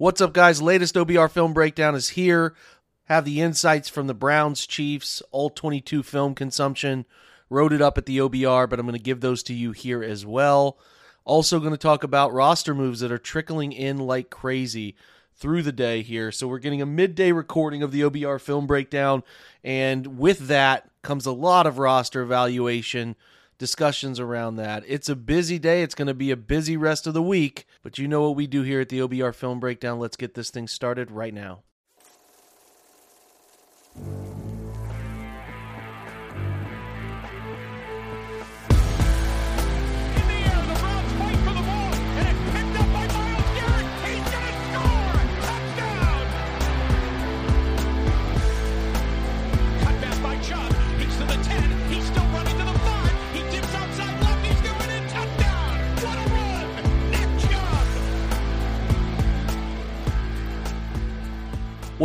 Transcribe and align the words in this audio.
What's 0.00 0.20
up, 0.20 0.32
guys? 0.32 0.62
Latest 0.62 0.94
OBR 0.94 1.28
film 1.28 1.52
breakdown 1.52 1.96
is 1.96 2.10
here. 2.10 2.54
Have 3.06 3.24
the 3.24 3.40
insights 3.40 3.88
from 3.88 4.06
the 4.06 4.14
Browns 4.14 4.64
Chiefs 4.64 5.24
all 5.32 5.50
22 5.50 6.04
film 6.04 6.36
consumption. 6.36 7.04
Wrote 7.50 7.72
it 7.72 7.82
up 7.82 7.98
at 7.98 8.06
the 8.06 8.18
OBR, 8.18 8.70
but 8.70 8.78
I'm 8.78 8.86
going 8.86 8.96
to 8.96 9.02
give 9.02 9.20
those 9.20 9.42
to 9.42 9.54
you 9.54 9.72
here 9.72 10.00
as 10.04 10.24
well. 10.24 10.78
Also, 11.24 11.58
going 11.58 11.72
to 11.72 11.76
talk 11.76 12.04
about 12.04 12.32
roster 12.32 12.76
moves 12.76 13.00
that 13.00 13.10
are 13.10 13.18
trickling 13.18 13.72
in 13.72 13.98
like 13.98 14.30
crazy 14.30 14.94
through 15.34 15.64
the 15.64 15.72
day 15.72 16.02
here. 16.02 16.30
So, 16.30 16.46
we're 16.46 16.60
getting 16.60 16.80
a 16.80 16.86
midday 16.86 17.32
recording 17.32 17.82
of 17.82 17.90
the 17.90 18.02
OBR 18.02 18.40
film 18.40 18.68
breakdown. 18.68 19.24
And 19.64 20.16
with 20.16 20.46
that 20.46 20.88
comes 21.02 21.26
a 21.26 21.32
lot 21.32 21.66
of 21.66 21.80
roster 21.80 22.22
evaluation 22.22 23.16
discussions 23.58 24.20
around 24.20 24.56
that. 24.56 24.84
It's 24.86 25.08
a 25.08 25.16
busy 25.16 25.58
day. 25.58 25.82
It's 25.82 25.94
going 25.94 26.08
to 26.08 26.14
be 26.14 26.30
a 26.30 26.36
busy 26.36 26.76
rest 26.76 27.06
of 27.06 27.14
the 27.14 27.22
week, 27.22 27.66
but 27.82 27.98
you 27.98 28.08
know 28.08 28.22
what 28.22 28.36
we 28.36 28.46
do 28.46 28.62
here 28.62 28.80
at 28.80 28.88
the 28.88 29.00
OBR 29.00 29.34
Film 29.34 29.60
Breakdown. 29.60 29.98
Let's 29.98 30.16
get 30.16 30.34
this 30.34 30.50
thing 30.50 30.68
started 30.68 31.10
right 31.10 31.34
now. 31.34 31.62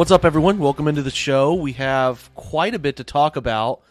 What's 0.03 0.11
up, 0.11 0.25
everyone? 0.25 0.59
Welcome 0.59 0.89
into 0.89 1.01
the 1.01 1.09
show. 1.09 1.53
We 1.53 1.71
have 1.73 2.29
quite 2.35 2.75
a 2.75 2.79
bit 2.79 2.97
to 2.97 3.05
talk 3.05 3.37
about, 3.37 3.83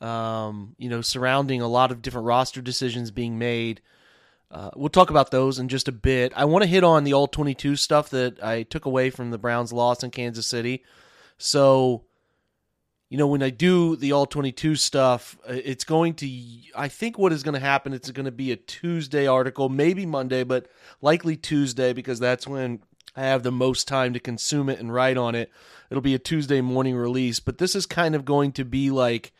um, 0.00 0.74
you 0.78 0.88
know, 0.88 1.00
surrounding 1.00 1.60
a 1.60 1.68
lot 1.68 1.92
of 1.92 2.02
different 2.02 2.26
roster 2.26 2.60
decisions 2.60 3.12
being 3.12 3.38
made. 3.38 3.80
Uh, 4.50 4.70
we'll 4.74 4.88
talk 4.88 5.10
about 5.10 5.30
those 5.30 5.60
in 5.60 5.68
just 5.68 5.86
a 5.86 5.92
bit. 5.92 6.32
I 6.34 6.44
want 6.46 6.64
to 6.64 6.68
hit 6.68 6.82
on 6.82 7.04
the 7.04 7.12
all 7.12 7.28
22 7.28 7.76
stuff 7.76 8.10
that 8.10 8.42
I 8.42 8.64
took 8.64 8.84
away 8.84 9.10
from 9.10 9.30
the 9.30 9.38
Browns' 9.38 9.72
loss 9.72 10.02
in 10.02 10.10
Kansas 10.10 10.48
City. 10.48 10.82
So, 11.38 12.02
you 13.08 13.16
know, 13.16 13.28
when 13.28 13.40
I 13.40 13.50
do 13.50 13.94
the 13.94 14.10
all 14.10 14.26
22 14.26 14.74
stuff, 14.74 15.38
uh, 15.48 15.52
it's 15.52 15.84
going 15.84 16.14
to, 16.14 16.28
I 16.74 16.88
think 16.88 17.16
what 17.16 17.32
is 17.32 17.44
going 17.44 17.54
to 17.54 17.60
happen, 17.60 17.92
it's 17.92 18.10
going 18.10 18.26
to 18.26 18.32
be 18.32 18.50
a 18.50 18.56
Tuesday 18.56 19.28
article, 19.28 19.68
maybe 19.68 20.04
Monday, 20.04 20.42
but 20.42 20.66
likely 21.00 21.36
Tuesday 21.36 21.92
because 21.92 22.18
that's 22.18 22.48
when 22.48 22.80
I 23.16 23.22
have 23.22 23.42
the 23.42 23.52
most 23.52 23.88
time 23.88 24.12
to 24.12 24.20
consume 24.20 24.68
it 24.68 24.78
and 24.78 24.92
write 24.92 25.16
on 25.16 25.34
it. 25.34 25.50
It'll 25.90 26.00
be 26.00 26.14
a 26.14 26.18
Tuesday 26.18 26.60
morning 26.60 26.94
release, 26.94 27.40
but 27.40 27.58
this 27.58 27.74
is 27.74 27.86
kind 27.86 28.14
of 28.14 28.24
going 28.24 28.52
to 28.52 28.64
be 28.64 28.90
like 28.90 29.32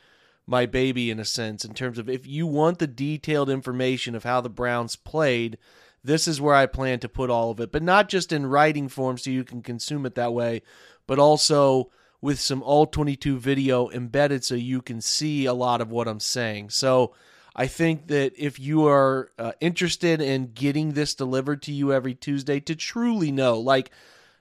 my 0.47 0.67
baby 0.67 1.11
in 1.11 1.21
a 1.21 1.25
sense 1.25 1.65
in 1.65 1.75
terms 1.75 1.99
of 1.99 2.09
if 2.09 2.27
you 2.27 2.47
want 2.47 2.81
the 2.81 2.87
detailed 2.87 3.49
information 3.49 4.17
of 4.17 4.25
how 4.25 4.41
the 4.41 4.51
Browns 4.51 4.97
played, 4.97 5.57
this 6.03 6.27
is 6.27 6.41
where 6.41 6.55
I 6.55 6.67
plan 6.67 6.99
to 7.01 7.09
put 7.09 7.31
all 7.31 7.51
of 7.51 7.61
it, 7.61 7.71
but 7.71 7.83
not 7.83 8.09
just 8.09 8.33
in 8.33 8.47
writing 8.47 8.89
form 8.89 9.19
so 9.19 9.31
you 9.31 9.45
can 9.45 9.63
consume 9.63 10.05
it 10.07 10.17
that 10.17 10.33
way, 10.33 10.63
but 11.07 11.19
also 11.19 11.91
with 12.21 12.41
some 12.41 12.63
all 12.63 12.87
22 12.87 13.39
video 13.39 13.89
embedded 13.91 14.45
so 14.45 14.55
you 14.55 14.83
can 14.83 15.01
see 15.01 15.47
a 15.47 15.55
lot 15.55 15.81
of 15.81 15.91
what 15.91 16.09
I'm 16.09 16.21
saying. 16.21 16.71
So 16.71 17.15
I 17.55 17.67
think 17.67 18.09
that 18.09 18.33
if 18.37 18.59
you 18.61 18.87
are 18.87 19.31
uh, 19.39 19.53
interested 19.61 20.21
in 20.21 20.53
getting 20.53 20.93
this 20.93 21.15
delivered 21.15 21.63
to 21.63 21.73
you 21.73 21.93
every 21.93 22.15
Tuesday 22.15 22.61
to 22.61 22.77
truly 22.77 23.33
know, 23.33 23.59
like 23.59 23.91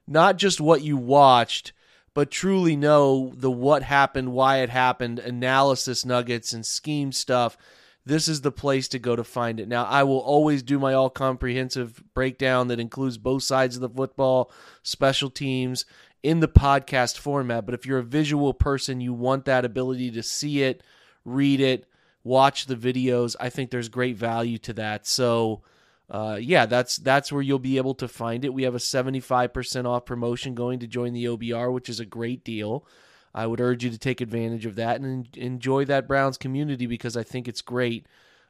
not 0.07 0.37
just 0.37 0.61
what 0.61 0.81
you 0.81 0.97
watched, 0.97 1.73
but 2.13 2.31
truly 2.31 2.75
know 2.75 3.31
the 3.35 3.51
what 3.51 3.83
happened, 3.83 4.31
why 4.33 4.57
it 4.57 4.69
happened, 4.69 5.19
analysis 5.19 6.05
nuggets 6.05 6.53
and 6.53 6.65
scheme 6.65 7.11
stuff, 7.11 7.57
this 8.05 8.27
is 8.27 8.41
the 8.41 8.51
place 8.51 8.87
to 8.89 8.99
go 8.99 9.15
to 9.15 9.23
find 9.23 9.59
it. 9.59 9.67
Now, 9.67 9.85
I 9.85 10.03
will 10.03 10.19
always 10.19 10.63
do 10.63 10.79
my 10.79 10.93
all 10.93 11.09
comprehensive 11.09 12.03
breakdown 12.13 12.67
that 12.69 12.79
includes 12.79 13.17
both 13.17 13.43
sides 13.43 13.75
of 13.75 13.81
the 13.81 13.89
football, 13.89 14.51
special 14.83 15.29
teams 15.29 15.85
in 16.23 16.39
the 16.39 16.47
podcast 16.47 17.17
format. 17.17 17.65
But 17.65 17.75
if 17.75 17.85
you're 17.85 17.99
a 17.99 18.03
visual 18.03 18.53
person, 18.53 19.01
you 19.01 19.13
want 19.13 19.45
that 19.45 19.65
ability 19.65 20.11
to 20.11 20.23
see 20.23 20.63
it, 20.63 20.83
read 21.23 21.59
it, 21.59 21.85
watch 22.23 22.65
the 22.65 22.75
videos. 22.75 23.35
I 23.39 23.49
think 23.49 23.71
there's 23.71 23.89
great 23.89 24.17
value 24.17 24.57
to 24.59 24.73
that. 24.73 25.07
So, 25.07 25.61
uh, 26.09 26.37
yeah, 26.41 26.65
that's 26.65 26.97
that's 26.97 27.31
where 27.31 27.41
you'll 27.41 27.59
be 27.59 27.77
able 27.77 27.95
to 27.95 28.07
find 28.07 28.43
it. 28.43 28.53
We 28.53 28.63
have 28.63 28.75
a 28.75 28.79
75% 28.79 29.85
off 29.85 30.05
promotion 30.05 30.55
going 30.55 30.79
to 30.79 30.87
join 30.87 31.13
the 31.13 31.25
OBR, 31.25 31.71
which 31.71 31.89
is 31.89 31.99
a 31.99 32.05
great 32.05 32.43
deal. 32.43 32.85
I 33.33 33.45
would 33.45 33.61
urge 33.61 33.83
you 33.83 33.91
to 33.91 33.97
take 33.97 34.21
advantage 34.21 34.65
of 34.65 34.75
that 34.75 35.01
and 35.01 35.27
enjoy 35.37 35.85
that 35.85 36.07
Browns 36.07 36.37
community 36.37 36.87
because 36.87 37.15
I 37.15 37.23
think 37.23 37.47
it's 37.47 37.61
great 37.61 38.07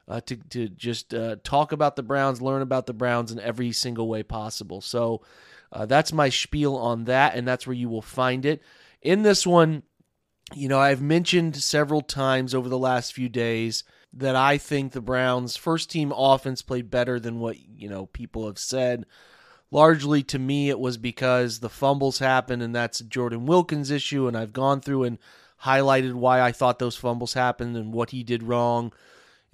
uh, 0.08 0.20
to 0.22 0.36
to 0.36 0.68
just 0.68 1.14
uh, 1.14 1.36
talk 1.44 1.72
about 1.72 1.96
the 1.96 2.02
Browns, 2.02 2.40
learn 2.42 2.62
about 2.62 2.86
the 2.86 2.94
Browns 2.94 3.30
in 3.30 3.38
every 3.38 3.72
single 3.72 4.08
way 4.08 4.22
possible. 4.22 4.80
So 4.80 5.22
uh, 5.72 5.86
that's 5.86 6.12
my 6.12 6.28
spiel 6.28 6.76
on 6.76 7.04
that, 7.04 7.34
and 7.34 7.46
that's 7.46 7.66
where 7.66 7.76
you 7.76 7.88
will 7.88 8.02
find 8.02 8.44
it. 8.44 8.62
In 9.02 9.22
this 9.22 9.46
one, 9.46 9.82
you 10.54 10.68
know, 10.68 10.78
I've 10.78 11.02
mentioned 11.02 11.56
several 11.56 12.02
times 12.02 12.54
over 12.54 12.68
the 12.68 12.78
last 12.78 13.12
few 13.12 13.28
days 13.28 13.84
that 14.12 14.34
I 14.34 14.58
think 14.58 14.92
the 14.92 15.00
Browns' 15.00 15.56
first 15.56 15.90
team 15.90 16.12
offense 16.16 16.62
played 16.62 16.90
better 16.90 17.20
than 17.20 17.38
what, 17.38 17.56
you 17.58 17.88
know, 17.88 18.06
people 18.06 18.46
have 18.46 18.58
said. 18.58 19.06
Largely 19.70 20.22
to 20.24 20.38
me, 20.38 20.68
it 20.68 20.80
was 20.80 20.96
because 20.96 21.60
the 21.60 21.68
fumbles 21.68 22.18
happened, 22.18 22.62
and 22.62 22.74
that's 22.74 22.98
Jordan 23.00 23.46
Wilkins' 23.46 23.90
issue. 23.90 24.26
And 24.26 24.36
I've 24.36 24.52
gone 24.52 24.80
through 24.80 25.04
and 25.04 25.18
highlighted 25.64 26.14
why 26.14 26.40
I 26.40 26.52
thought 26.52 26.78
those 26.78 26.96
fumbles 26.96 27.34
happened 27.34 27.76
and 27.76 27.92
what 27.92 28.10
he 28.10 28.24
did 28.24 28.42
wrong. 28.42 28.92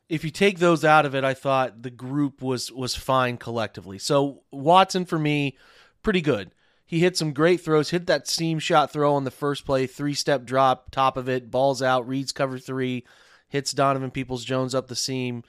If 0.08 0.24
you 0.24 0.30
take 0.30 0.58
those 0.58 0.84
out 0.84 1.04
of 1.04 1.14
it, 1.14 1.24
I 1.24 1.34
thought 1.34 1.82
the 1.82 1.90
group 1.90 2.40
was 2.40 2.72
was 2.72 2.94
fine 2.94 3.36
collectively. 3.36 3.98
So 3.98 4.42
Watson 4.50 5.04
for 5.04 5.18
me, 5.18 5.56
pretty 6.02 6.20
good. 6.20 6.52
He 6.86 7.00
hit 7.00 7.16
some 7.16 7.32
great 7.32 7.60
throws, 7.60 7.91
hit 7.91 8.06
that 8.06 8.28
seam 8.28 8.60
shot 8.60 8.92
throw 8.92 9.15
on 9.15 9.24
the 9.24 9.30
first 9.33 9.66
play, 9.66 9.86
three 9.88 10.15
step 10.15 10.44
drop, 10.44 10.92
top 10.92 11.16
of 11.16 11.28
it, 11.28 11.50
balls 11.50 11.83
out, 11.83 12.06
reads 12.06 12.30
cover 12.30 12.59
three, 12.59 13.04
hits 13.48 13.72
Donovan 13.72 14.12
Peoples 14.12 14.44
Jones 14.44 14.74
up 14.74 14.86
the 14.86 14.94
seam. 14.94 15.42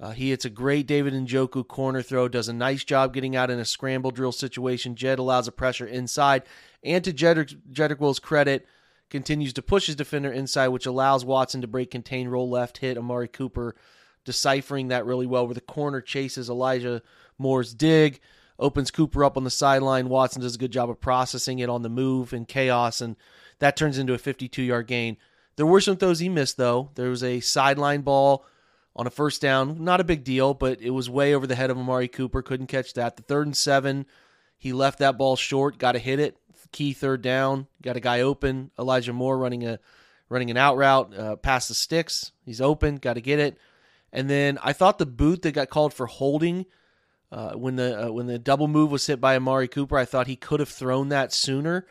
Uh, 0.00 0.12
he 0.12 0.30
hits 0.30 0.46
a 0.46 0.50
great 0.50 0.86
David 0.86 1.12
Njoku 1.12 1.68
corner 1.68 2.00
throw, 2.00 2.26
does 2.26 2.48
a 2.48 2.54
nice 2.54 2.82
job 2.82 3.12
getting 3.12 3.36
out 3.36 3.50
in 3.50 3.58
a 3.58 3.66
scramble 3.66 4.10
drill 4.10 4.32
situation. 4.32 4.96
Jed 4.96 5.18
allows 5.18 5.46
a 5.46 5.52
pressure 5.52 5.86
inside. 5.86 6.44
And 6.82 7.04
to 7.04 7.12
Jedrick, 7.12 7.54
Jedrick 7.70 8.00
Wills' 8.00 8.18
credit, 8.18 8.66
continues 9.10 9.52
to 9.52 9.62
push 9.62 9.86
his 9.86 9.96
defender 9.96 10.32
inside, 10.32 10.68
which 10.68 10.86
allows 10.86 11.24
Watson 11.24 11.60
to 11.60 11.66
break 11.66 11.90
contain, 11.90 12.28
roll 12.28 12.48
left, 12.48 12.78
hit 12.78 12.96
Amari 12.96 13.28
Cooper, 13.28 13.74
deciphering 14.24 14.88
that 14.88 15.04
really 15.04 15.26
well, 15.26 15.46
where 15.46 15.54
the 15.54 15.60
corner 15.60 16.00
chases 16.00 16.48
Elijah 16.48 17.02
Moore's 17.36 17.74
dig 17.74 18.20
opens 18.60 18.90
Cooper 18.90 19.24
up 19.24 19.36
on 19.36 19.44
the 19.44 19.50
sideline. 19.50 20.08
Watson 20.08 20.42
does 20.42 20.54
a 20.54 20.58
good 20.58 20.70
job 20.70 20.90
of 20.90 21.00
processing 21.00 21.58
it 21.58 21.68
on 21.68 21.82
the 21.82 21.88
move 21.88 22.32
and 22.32 22.46
chaos, 22.46 23.00
and 23.00 23.16
that 23.58 23.76
turns 23.76 23.98
into 23.98 24.14
a 24.14 24.18
52 24.18 24.62
yard 24.62 24.86
gain. 24.86 25.16
There 25.56 25.66
were 25.66 25.80
some 25.80 25.96
throws 25.96 26.20
he 26.20 26.28
missed, 26.28 26.56
though. 26.56 26.90
There 26.94 27.10
was 27.10 27.24
a 27.24 27.40
sideline 27.40 28.02
ball 28.02 28.44
on 28.94 29.06
a 29.06 29.10
first 29.10 29.42
down. 29.42 29.82
Not 29.82 30.00
a 30.00 30.04
big 30.04 30.24
deal, 30.24 30.54
but 30.54 30.80
it 30.80 30.90
was 30.90 31.10
way 31.10 31.34
over 31.34 31.46
the 31.46 31.54
head 31.54 31.70
of 31.70 31.78
Amari 31.78 32.08
Cooper. 32.08 32.42
Couldn't 32.42 32.68
catch 32.68 32.94
that. 32.94 33.16
The 33.16 33.22
third 33.22 33.46
and 33.46 33.56
seven, 33.56 34.06
he 34.56 34.72
left 34.72 34.98
that 35.00 35.18
ball 35.18 35.36
short, 35.36 35.78
got 35.78 35.92
to 35.92 35.98
hit 35.98 36.20
it. 36.20 36.36
key 36.72 36.92
third 36.92 37.22
down. 37.22 37.66
Got 37.82 37.96
a 37.96 38.00
guy 38.00 38.20
open. 38.20 38.70
Elijah 38.78 39.12
Moore 39.12 39.38
running 39.38 39.66
a 39.66 39.80
running 40.28 40.50
an 40.50 40.56
out 40.56 40.76
route 40.76 41.14
uh, 41.14 41.36
past 41.36 41.68
the 41.68 41.74
sticks. 41.74 42.32
He's 42.44 42.60
open. 42.60 42.96
Got 42.96 43.14
to 43.14 43.20
get 43.20 43.38
it. 43.38 43.58
And 44.12 44.30
then 44.30 44.58
I 44.62 44.72
thought 44.72 44.98
the 44.98 45.06
boot 45.06 45.42
that 45.42 45.52
got 45.52 45.70
called 45.70 45.92
for 45.92 46.06
holding 46.06 46.66
uh, 47.32 47.52
when 47.52 47.76
the 47.76 48.06
uh, 48.06 48.12
when 48.12 48.26
the 48.26 48.38
double 48.38 48.68
move 48.68 48.90
was 48.90 49.06
hit 49.06 49.20
by 49.20 49.36
Amari 49.36 49.68
Cooper, 49.68 49.96
I 49.96 50.04
thought 50.04 50.26
he 50.26 50.36
could 50.36 50.60
have 50.60 50.68
thrown 50.68 51.08
that 51.10 51.32
sooner. 51.32 51.86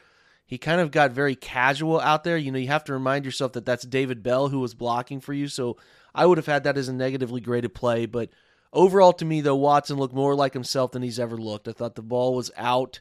He 0.45 0.57
kind 0.57 0.81
of 0.81 0.91
got 0.91 1.11
very 1.11 1.35
casual 1.35 1.99
out 1.99 2.23
there. 2.23 2.35
You 2.35 2.51
know, 2.51 2.57
you 2.57 2.67
have 2.67 2.83
to 2.85 2.93
remind 2.93 3.23
yourself 3.23 3.53
that 3.53 3.65
that's 3.65 3.85
David 3.85 4.23
Bell 4.23 4.49
who 4.49 4.59
was 4.59 4.73
blocking 4.73 5.21
for 5.21 5.31
you. 5.31 5.47
So 5.47 5.77
I 6.13 6.25
would 6.25 6.39
have 6.39 6.47
had 6.47 6.63
that 6.63 6.77
as 6.77 6.87
a 6.87 6.93
negatively 6.93 7.39
graded 7.39 7.75
play. 7.75 8.07
But 8.07 8.29
overall, 8.73 9.13
to 9.13 9.25
me, 9.25 9.41
though, 9.41 9.55
Watson 9.55 9.97
looked 9.97 10.15
more 10.15 10.33
like 10.33 10.53
himself 10.53 10.91
than 10.91 11.03
he's 11.03 11.19
ever 11.19 11.37
looked. 11.37 11.67
I 11.67 11.71
thought 11.71 11.93
the 11.93 12.01
ball 12.01 12.33
was 12.33 12.49
out 12.57 12.99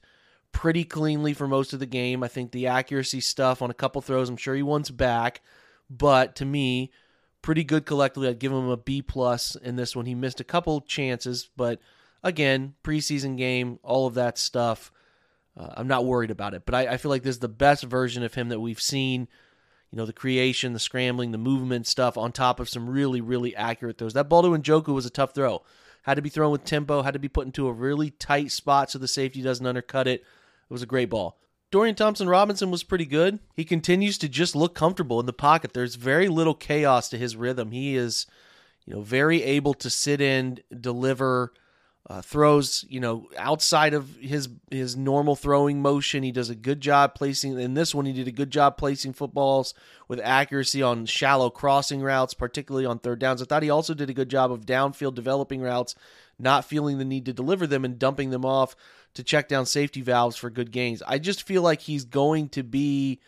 pretty 0.52 0.84
cleanly 0.84 1.32
for 1.32 1.48
most 1.48 1.72
of 1.72 1.80
the 1.80 1.86
game. 1.86 2.22
I 2.22 2.28
think 2.28 2.52
the 2.52 2.66
accuracy 2.66 3.20
stuff 3.20 3.62
on 3.62 3.70
a 3.70 3.74
couple 3.74 4.02
throws, 4.02 4.28
I'm 4.28 4.36
sure 4.36 4.54
he 4.54 4.62
wants 4.62 4.90
back. 4.90 5.40
But 5.88 6.36
to 6.36 6.44
me, 6.44 6.92
pretty 7.40 7.64
good 7.64 7.86
collectively. 7.86 8.28
I'd 8.28 8.38
give 8.38 8.52
him 8.52 8.68
a 8.68 8.76
B 8.76 9.00
plus 9.00 9.56
in 9.56 9.76
this 9.76 9.96
one. 9.96 10.04
He 10.04 10.14
missed 10.14 10.40
a 10.40 10.44
couple 10.44 10.82
chances, 10.82 11.48
but 11.56 11.80
again, 12.22 12.74
preseason 12.82 13.36
game, 13.36 13.78
all 13.82 14.06
of 14.06 14.14
that 14.14 14.38
stuff. 14.38 14.92
Uh, 15.56 15.74
I'm 15.76 15.88
not 15.88 16.04
worried 16.04 16.30
about 16.30 16.54
it, 16.54 16.62
but 16.64 16.74
I, 16.74 16.86
I, 16.86 16.96
feel 16.96 17.10
like 17.10 17.22
this 17.22 17.36
is 17.36 17.40
the 17.40 17.48
best 17.48 17.82
version 17.82 18.22
of 18.22 18.34
him 18.34 18.48
that 18.50 18.60
we've 18.60 18.80
seen. 18.80 19.28
You 19.90 19.96
know, 19.96 20.06
the 20.06 20.12
creation, 20.12 20.72
the 20.72 20.78
scrambling, 20.78 21.32
the 21.32 21.38
movement 21.38 21.86
stuff 21.86 22.18
on 22.18 22.30
top 22.30 22.60
of 22.60 22.68
some 22.68 22.88
really, 22.88 23.20
really 23.20 23.56
accurate 23.56 23.98
throws. 23.98 24.12
That 24.12 24.28
ball 24.28 24.42
to 24.42 24.48
Njoku 24.50 24.94
was 24.94 25.06
a 25.06 25.10
tough 25.10 25.34
throw. 25.34 25.62
Had 26.02 26.14
to 26.14 26.22
be 26.22 26.28
thrown 26.28 26.52
with 26.52 26.64
tempo, 26.64 27.02
had 27.02 27.14
to 27.14 27.18
be 27.18 27.28
put 27.28 27.46
into 27.46 27.66
a 27.66 27.72
really 27.72 28.10
tight 28.10 28.52
spot 28.52 28.90
so 28.90 28.98
the 28.98 29.08
safety 29.08 29.42
doesn't 29.42 29.66
undercut 29.66 30.06
it. 30.06 30.20
It 30.20 30.72
was 30.72 30.82
a 30.82 30.86
great 30.86 31.10
ball. 31.10 31.38
Dorian 31.70 31.96
Thompson 31.96 32.28
Robinson 32.28 32.70
was 32.70 32.82
pretty 32.82 33.04
good. 33.04 33.40
He 33.54 33.64
continues 33.64 34.16
to 34.18 34.28
just 34.28 34.56
look 34.56 34.74
comfortable 34.74 35.20
in 35.20 35.26
the 35.26 35.32
pocket. 35.32 35.74
There's 35.74 35.96
very 35.96 36.28
little 36.28 36.54
chaos 36.54 37.08
to 37.10 37.18
his 37.18 37.36
rhythm. 37.36 37.72
He 37.72 37.94
is, 37.94 38.26
you 38.86 38.94
know, 38.94 39.02
very 39.02 39.42
able 39.42 39.74
to 39.74 39.90
sit 39.90 40.20
in, 40.20 40.60
deliver, 40.80 41.52
uh, 42.10 42.22
throws, 42.22 42.86
you 42.88 43.00
know, 43.00 43.28
outside 43.36 43.92
of 43.92 44.16
his 44.16 44.48
his 44.70 44.96
normal 44.96 45.36
throwing 45.36 45.82
motion. 45.82 46.22
He 46.22 46.32
does 46.32 46.48
a 46.48 46.54
good 46.54 46.80
job 46.80 47.14
placing. 47.14 47.60
In 47.60 47.74
this 47.74 47.94
one, 47.94 48.06
he 48.06 48.14
did 48.14 48.26
a 48.26 48.32
good 48.32 48.50
job 48.50 48.78
placing 48.78 49.12
footballs 49.12 49.74
with 50.08 50.18
accuracy 50.20 50.82
on 50.82 51.04
shallow 51.04 51.50
crossing 51.50 52.00
routes, 52.00 52.32
particularly 52.32 52.86
on 52.86 52.98
third 52.98 53.18
downs. 53.18 53.42
I 53.42 53.44
thought 53.44 53.62
he 53.62 53.68
also 53.68 53.92
did 53.92 54.08
a 54.08 54.14
good 54.14 54.30
job 54.30 54.50
of 54.50 54.64
downfield 54.64 55.14
developing 55.14 55.60
routes, 55.60 55.94
not 56.38 56.64
feeling 56.64 56.96
the 56.96 57.04
need 57.04 57.26
to 57.26 57.34
deliver 57.34 57.66
them 57.66 57.84
and 57.84 57.98
dumping 57.98 58.30
them 58.30 58.44
off 58.44 58.74
to 59.12 59.22
check 59.22 59.46
down 59.46 59.66
safety 59.66 60.00
valves 60.00 60.36
for 60.36 60.48
good 60.48 60.70
gains. 60.70 61.02
I 61.06 61.18
just 61.18 61.42
feel 61.42 61.60
like 61.60 61.82
he's 61.82 62.06
going 62.06 62.48
to 62.50 62.62
be 62.62 63.20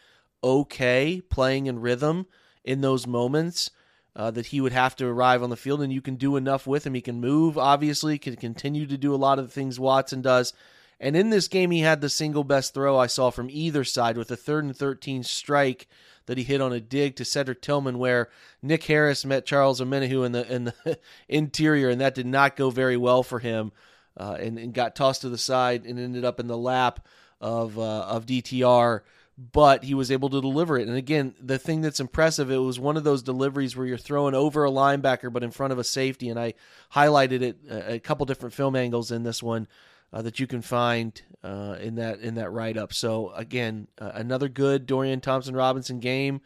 okay 0.42 1.20
playing 1.28 1.66
in 1.66 1.80
rhythm 1.80 2.26
in 2.64 2.80
those 2.80 3.06
moments 3.06 3.70
uh, 4.16 4.30
that 4.30 4.46
he 4.46 4.60
would 4.60 4.72
have 4.72 4.96
to 4.96 5.06
arrive 5.06 5.42
on 5.42 5.50
the 5.50 5.56
field, 5.56 5.82
and 5.82 5.92
you 5.92 6.00
can 6.00 6.16
do 6.16 6.36
enough 6.36 6.66
with 6.66 6.86
him. 6.86 6.94
He 6.94 7.00
can 7.00 7.20
move, 7.20 7.56
obviously, 7.56 8.18
can 8.18 8.36
continue 8.36 8.86
to 8.86 8.98
do 8.98 9.14
a 9.14 9.16
lot 9.16 9.38
of 9.38 9.46
the 9.46 9.52
things 9.52 9.78
Watson 9.78 10.22
does. 10.22 10.52
And 10.98 11.16
in 11.16 11.30
this 11.30 11.48
game, 11.48 11.70
he 11.70 11.80
had 11.80 12.00
the 12.00 12.10
single 12.10 12.44
best 12.44 12.74
throw 12.74 12.98
I 12.98 13.06
saw 13.06 13.30
from 13.30 13.48
either 13.50 13.84
side 13.84 14.18
with 14.18 14.30
a 14.30 14.36
third 14.36 14.64
and 14.64 14.76
13 14.76 15.22
strike 15.22 15.88
that 16.26 16.36
he 16.36 16.44
hit 16.44 16.60
on 16.60 16.72
a 16.72 16.80
dig 16.80 17.16
to 17.16 17.24
Cedric 17.24 17.62
Tillman, 17.62 17.98
where 17.98 18.28
Nick 18.62 18.84
Harris 18.84 19.24
met 19.24 19.46
Charles 19.46 19.80
Omenihu 19.80 20.24
in 20.26 20.32
the 20.32 20.52
in 20.52 20.64
the 20.64 20.98
interior, 21.28 21.88
and 21.88 22.00
that 22.00 22.14
did 22.14 22.26
not 22.26 22.56
go 22.56 22.70
very 22.70 22.96
well 22.96 23.22
for 23.22 23.38
him, 23.38 23.72
uh, 24.16 24.36
and, 24.38 24.58
and 24.58 24.74
got 24.74 24.94
tossed 24.94 25.22
to 25.22 25.28
the 25.28 25.38
side 25.38 25.86
and 25.86 25.98
ended 25.98 26.24
up 26.24 26.38
in 26.38 26.46
the 26.46 26.58
lap 26.58 27.06
of 27.40 27.78
uh, 27.78 28.02
of 28.02 28.26
DTR 28.26 29.00
but 29.40 29.84
he 29.84 29.94
was 29.94 30.10
able 30.10 30.28
to 30.28 30.40
deliver 30.40 30.76
it. 30.76 30.86
And 30.86 30.96
again, 30.96 31.34
the 31.40 31.58
thing 31.58 31.80
that's 31.80 31.98
impressive, 31.98 32.50
it 32.50 32.58
was 32.58 32.78
one 32.78 32.98
of 32.98 33.04
those 33.04 33.22
deliveries 33.22 33.74
where 33.74 33.86
you're 33.86 33.96
throwing 33.96 34.34
over 34.34 34.66
a 34.66 34.70
linebacker 34.70 35.32
but 35.32 35.42
in 35.42 35.50
front 35.50 35.72
of 35.72 35.78
a 35.78 35.84
safety. 35.84 36.28
And 36.28 36.38
I 36.38 36.54
highlighted 36.92 37.40
it 37.40 37.58
a, 37.70 37.98
couple 38.00 38.26
different 38.26 38.54
film 38.54 38.76
angles 38.76 39.10
in 39.10 39.22
this 39.22 39.42
one 39.42 39.66
uh, 40.12 40.20
that 40.22 40.40
you 40.40 40.46
can 40.46 40.60
find 40.60 41.20
uh, 41.42 41.76
in 41.80 41.94
that 41.94 42.20
in 42.20 42.34
that 42.34 42.50
write 42.50 42.76
up. 42.76 42.92
So 42.92 43.30
again, 43.30 43.88
uh, 43.98 44.10
another 44.14 44.48
good 44.48 44.84
Dorian 44.84 45.20
Thompson 45.20 45.56
Robinson 45.56 46.00
game. 46.00 46.42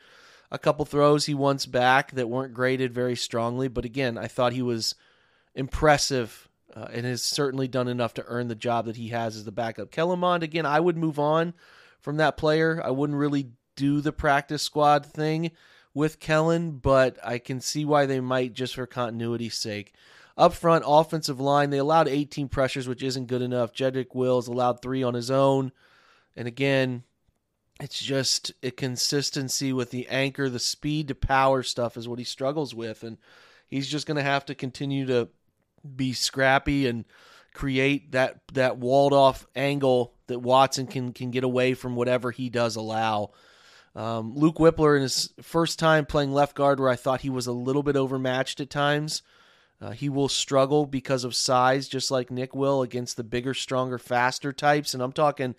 A 0.52 0.58
couple 0.58 0.85
throws 0.85 1.26
he 1.26 1.35
wants 1.35 1.67
back 1.67 2.12
that 2.12 2.29
weren't 2.29 2.55
graded 2.55 2.94
very 2.94 3.17
strongly, 3.17 3.67
but 3.67 3.85
again, 3.85 4.17
I 4.17 4.29
thought 4.29 4.52
he 4.52 4.62
was 4.62 4.94
impressive 5.56 6.49
uh, 6.76 6.87
and 6.93 7.05
has 7.05 7.25
certainly 7.25 7.67
done 7.67 7.88
enough 7.88 8.14
to 8.14 8.25
earn 8.29 8.47
the 8.47 8.55
job 8.55 8.85
that 8.85 8.94
he 8.94 9.08
has 9.08 9.35
as 9.35 9.44
the 9.44 9.50
backup. 9.50 9.90
Kellen 9.90 10.20
Mond, 10.20 10.44
again, 10.44 10.64
I 10.64 10.79
would 10.79 10.97
move 10.97 11.19
on 11.19 11.55
from 12.04 12.18
that 12.18 12.36
player. 12.36 12.82
I 12.84 12.90
wouldn't 12.90 13.18
really 13.18 13.48
do 13.76 14.02
the 14.02 14.12
practice 14.12 14.62
squad 14.62 15.06
thing 15.06 15.50
with 15.94 16.20
Kellen, 16.20 16.72
but 16.72 17.18
I 17.24 17.38
can 17.38 17.62
see 17.62 17.86
why 17.86 18.04
they 18.04 18.20
might 18.20 18.52
just 18.52 18.74
for 18.74 18.86
continuity's 18.86 19.56
sake. 19.56 19.94
Up 20.36 20.52
front, 20.52 20.84
offensive 20.86 21.40
line, 21.40 21.70
they 21.70 21.78
allowed 21.78 22.08
18 22.08 22.48
pressures, 22.48 22.86
which 22.86 23.02
isn't 23.02 23.26
good 23.26 23.40
enough. 23.40 23.72
Jedrick 23.72 24.14
Wills 24.14 24.48
allowed 24.48 24.82
three 24.82 25.02
on 25.02 25.14
his 25.14 25.30
own. 25.30 25.72
And 26.36 26.46
again, 26.46 27.04
it's 27.80 28.00
just 28.00 28.52
a 28.62 28.70
consistency 28.70 29.72
with 29.72 29.90
the 29.90 30.06
anchor, 30.08 30.50
the 30.50 30.58
speed 30.58 31.08
to 31.08 31.14
power 31.14 31.62
stuff 31.62 31.96
is 31.96 32.06
what 32.06 32.18
he 32.18 32.24
struggles 32.24 32.74
with. 32.74 33.02
And 33.02 33.16
he's 33.66 33.88
just 33.88 34.06
going 34.06 34.16
to 34.18 34.22
have 34.22 34.44
to 34.46 34.54
continue 34.54 35.06
to 35.06 35.28
be 35.96 36.12
scrappy 36.12 36.86
and 36.86 37.06
create 37.54 38.12
that, 38.12 38.40
that 38.52 38.76
walled 38.76 39.14
off 39.14 39.46
angle 39.56 40.13
that 40.26 40.41
Watson 40.41 40.87
can 40.87 41.12
can 41.12 41.31
get 41.31 41.44
away 41.44 41.75
from 41.75 41.97
whatever 41.97 42.31
he 42.31 42.49
does 42.50 42.76
allow. 42.76 43.31
Um, 43.97 44.35
Luke 44.35 44.56
Wypler 44.56 44.97
in 44.97 45.03
his 45.03 45.32
first 45.41 45.79
time 45.79 46.05
playing 46.05 46.32
left 46.32 46.56
guard, 46.56 46.81
where 46.81 46.88
I 46.88 46.97
thought 46.97 47.21
he 47.21 47.31
was 47.31 47.47
a 47.47 47.53
little 47.53 47.82
bit 47.82 47.97
overmatched 47.97 48.61
at 48.61 48.71
times. 48.71 49.23
Uh, 49.81 49.91
he 49.91 50.09
will 50.09 50.29
struggle 50.29 50.87
because 50.87 51.25
of 51.25 51.35
size, 51.35 51.88
just 51.88 52.11
like 52.11 52.31
Nick 52.31 52.55
will 52.55 52.82
against 52.82 53.17
the 53.17 53.25
bigger, 53.25 53.55
stronger, 53.55 53.99
faster 53.99 54.53
types. 54.53 54.94
And 54.94 55.03
I'm 55.03 55.12
talking 55.12 55.55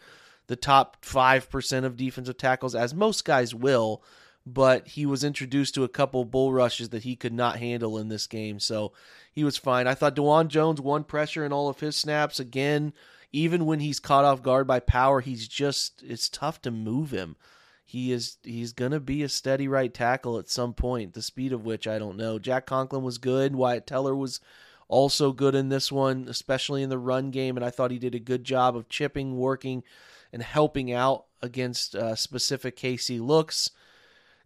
the 0.47 0.55
top 0.55 1.03
5% 1.05 1.83
of 1.83 1.97
defensive 1.97 2.37
tackles, 2.37 2.75
as 2.75 2.93
most 2.93 3.25
guys 3.25 3.53
will. 3.53 4.03
But 4.47 4.87
he 4.89 5.05
was 5.05 5.23
introduced 5.23 5.73
to 5.75 5.83
a 5.83 5.89
couple 5.89 6.23
bull 6.23 6.53
rushes 6.53 6.89
that 6.89 7.03
he 7.03 7.15
could 7.15 7.33
not 7.33 7.57
handle 7.57 7.97
in 7.97 8.09
this 8.09 8.27
game. 8.27 8.59
So 8.59 8.93
he 9.31 9.43
was 9.43 9.57
fine. 9.57 9.87
I 9.87 9.95
thought 9.95 10.15
Dawand 10.15 10.49
Jones 10.49 10.79
won 10.79 11.03
pressure 11.03 11.43
in 11.43 11.51
all 11.51 11.67
of 11.67 11.79
his 11.79 11.95
snaps. 11.95 12.39
Again, 12.39 12.93
even 13.35 13.65
when 13.65 13.81
he's 13.81 13.99
caught 13.99 14.23
off 14.23 14.41
guard 14.41 14.65
by 14.65 14.79
power, 14.79 15.19
he's 15.19 15.45
just 15.45 16.01
it's 16.01 16.29
tough 16.29 16.61
to 16.61 16.71
move 16.71 17.11
him. 17.11 17.35
He 17.83 18.13
is 18.13 18.37
he's 18.43 18.71
gonna 18.71 19.01
be 19.01 19.23
a 19.23 19.29
steady 19.29 19.67
right 19.67 19.93
tackle 19.93 20.39
at 20.39 20.47
some 20.47 20.73
point. 20.73 21.13
The 21.13 21.21
speed 21.21 21.51
of 21.51 21.65
which 21.65 21.85
I 21.85 21.99
don't 21.99 22.15
know. 22.15 22.39
Jack 22.39 22.65
Conklin 22.65 23.03
was 23.03 23.17
good. 23.17 23.53
Wyatt 23.53 23.85
Teller 23.85 24.15
was 24.15 24.39
also 24.87 25.33
good 25.33 25.53
in 25.53 25.67
this 25.67 25.91
one, 25.91 26.27
especially 26.29 26.81
in 26.81 26.89
the 26.89 26.97
run 26.97 27.29
game, 27.29 27.57
and 27.57 27.65
I 27.65 27.71
thought 27.71 27.91
he 27.91 27.99
did 27.99 28.15
a 28.15 28.19
good 28.19 28.45
job 28.45 28.73
of 28.77 28.87
chipping, 28.87 29.35
working, 29.35 29.83
and 30.31 30.41
helping 30.41 30.93
out 30.93 31.25
against 31.41 31.93
uh, 31.93 32.15
specific 32.15 32.77
KC 32.77 33.19
looks. 33.19 33.69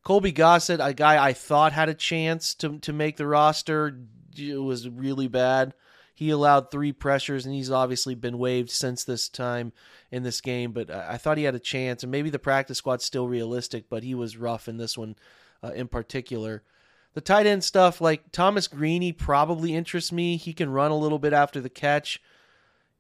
Colby 0.04 0.32
Gossett, 0.32 0.80
a 0.82 0.96
guy 0.96 1.24
I 1.24 1.34
thought 1.34 1.74
had 1.74 1.90
a 1.90 1.94
chance 1.94 2.56
to 2.56 2.80
to 2.80 2.92
make 2.92 3.18
the 3.18 3.28
roster, 3.28 4.00
was 4.36 4.90
really 4.90 5.28
bad. 5.28 5.76
He 6.20 6.32
allowed 6.32 6.70
three 6.70 6.92
pressures, 6.92 7.46
and 7.46 7.56
he's 7.56 7.72
obviously 7.72 8.14
been 8.14 8.38
waived 8.38 8.72
since 8.72 9.06
this 9.06 9.30
time 9.30 9.72
in 10.12 10.22
this 10.24 10.42
game. 10.42 10.74
But 10.74 10.92
I 10.92 11.16
thought 11.16 11.38
he 11.38 11.46
had 11.46 11.56
a 11.56 11.60
chance, 11.60 12.04
and 12.04 12.12
maybe 12.12 12.30
the 12.30 12.38
practice 12.38 12.78
squad's 12.78 13.06
still 13.06 13.26
realistic, 13.26 13.86
but 13.90 14.04
he 14.04 14.14
was 14.14 14.36
rough 14.36 14.68
in 14.68 14.76
this 14.76 14.98
one 14.98 15.16
uh, 15.64 15.70
in 15.70 15.88
particular. 15.88 16.62
The 17.14 17.22
tight 17.22 17.46
end 17.46 17.64
stuff, 17.64 18.02
like 18.02 18.34
Thomas 18.34 18.68
Greaney, 18.68 19.18
probably 19.18 19.74
interests 19.74 20.12
me. 20.12 20.36
He 20.36 20.52
can 20.52 20.70
run 20.70 20.92
a 20.92 20.98
little 20.98 21.20
bit 21.20 21.32
after 21.32 21.62
the 21.62 21.70
catch. 21.70 22.22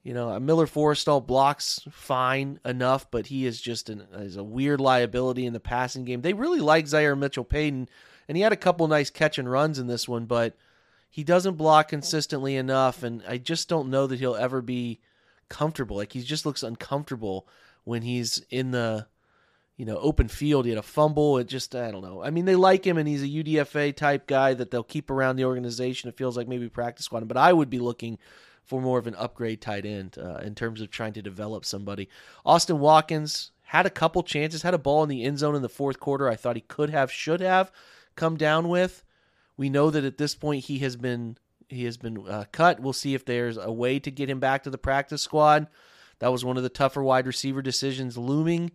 You 0.01 0.13
know, 0.13 0.39
Miller 0.39 0.65
Forristall 0.65 1.27
blocks 1.27 1.81
fine 1.91 2.61
enough, 2.63 3.11
but 3.11 3.27
he 3.27 3.45
is 3.45 3.59
just 3.59 3.89
an, 3.89 4.07
is 4.13 4.37
a 4.37 4.45
weird 4.45 4.79
liability 4.79 5.45
in 5.45 5.51
the 5.51 5.59
passing 5.59 6.05
game. 6.05 6.21
They 6.21 6.31
really 6.31 6.61
like 6.61 6.87
Zaire 6.87 7.17
Mitchell 7.17 7.43
Paden, 7.43 7.89
and 8.29 8.37
he 8.37 8.43
had 8.43 8.53
a 8.53 8.55
couple 8.55 8.87
nice 8.87 9.09
catch 9.09 9.37
and 9.37 9.51
runs 9.51 9.77
in 9.77 9.87
this 9.87 10.07
one, 10.07 10.23
but– 10.23 10.55
he 11.09 11.23
doesn't 11.23 11.55
block 11.55 11.89
consistently 11.89 12.55
enough, 12.55 13.03
and 13.03 13.23
I 13.27 13.37
just 13.37 13.67
don't 13.67 13.89
know 13.89 14.07
that 14.07 14.19
he'll 14.19 14.35
ever 14.35 14.61
be 14.61 14.99
comfortable. 15.49 15.97
Like 15.97 16.13
he 16.13 16.21
just 16.21 16.45
looks 16.45 16.63
uncomfortable 16.63 17.47
when 17.83 18.03
he's 18.03 18.43
in 18.49 18.71
the 18.71 19.07
you 19.75 19.85
know 19.85 19.97
open 19.97 20.27
field. 20.27 20.65
He 20.65 20.71
had 20.71 20.77
a 20.77 20.83
fumble. 20.83 21.37
It 21.37 21.47
just 21.47 21.75
I 21.75 21.89
don't 21.91 22.03
know. 22.03 22.21
I 22.21 22.29
mean, 22.29 22.45
they 22.45 22.55
like 22.55 22.85
him, 22.85 22.97
and 22.97 23.07
he's 23.07 23.23
a 23.23 23.27
UDFA 23.27 23.95
type 23.95 24.27
guy 24.27 24.53
that 24.53 24.71
they'll 24.71 24.83
keep 24.83 25.09
around 25.09 25.37
the 25.37 25.45
organization. 25.45 26.09
It 26.09 26.17
feels 26.17 26.37
like 26.37 26.47
maybe 26.47 26.69
practice 26.69 27.05
squad, 27.05 27.27
but 27.27 27.37
I 27.37 27.53
would 27.53 27.69
be 27.69 27.79
looking 27.79 28.19
for 28.63 28.79
more 28.79 28.99
of 28.99 29.07
an 29.07 29.15
upgrade 29.15 29.61
tight 29.61 29.85
end 29.85 30.15
uh, 30.19 30.37
in 30.43 30.53
terms 30.53 30.79
of 30.79 30.91
trying 30.91 31.13
to 31.13 31.23
develop 31.23 31.65
somebody. 31.65 32.07
Austin 32.45 32.79
Watkins 32.79 33.51
had 33.63 33.87
a 33.87 33.89
couple 33.89 34.21
chances, 34.21 34.61
had 34.61 34.75
a 34.75 34.79
ball 34.79 35.01
in 35.01 35.09
the 35.09 35.23
end 35.23 35.39
zone 35.39 35.55
in 35.55 35.63
the 35.63 35.69
fourth 35.69 35.99
quarter. 35.99 36.29
I 36.29 36.35
thought 36.35 36.55
he 36.55 36.61
could 36.61 36.91
have, 36.91 37.11
should 37.11 37.41
have 37.41 37.71
come 38.15 38.37
down 38.37 38.69
with. 38.69 39.03
We 39.59 39.69
know 39.69 39.89
that 39.89 40.05
at 40.05 40.17
this 40.17 40.35
point 40.35 40.63
he 40.63 40.79
has 40.79 40.95
been 40.95 41.35
he 41.67 41.83
has 41.83 41.97
been 41.97 42.25
uh, 42.25 42.45
cut. 42.53 42.79
We'll 42.79 42.93
see 42.93 43.13
if 43.13 43.25
there's 43.25 43.57
a 43.57 43.69
way 43.69 43.99
to 43.99 44.09
get 44.09 44.29
him 44.29 44.39
back 44.39 44.63
to 44.63 44.69
the 44.69 44.77
practice 44.77 45.21
squad. 45.21 45.67
That 46.19 46.31
was 46.31 46.45
one 46.45 46.55
of 46.55 46.63
the 46.63 46.69
tougher 46.69 47.03
wide 47.03 47.27
receiver 47.27 47.61
decisions 47.61 48.17
looming. 48.17 48.71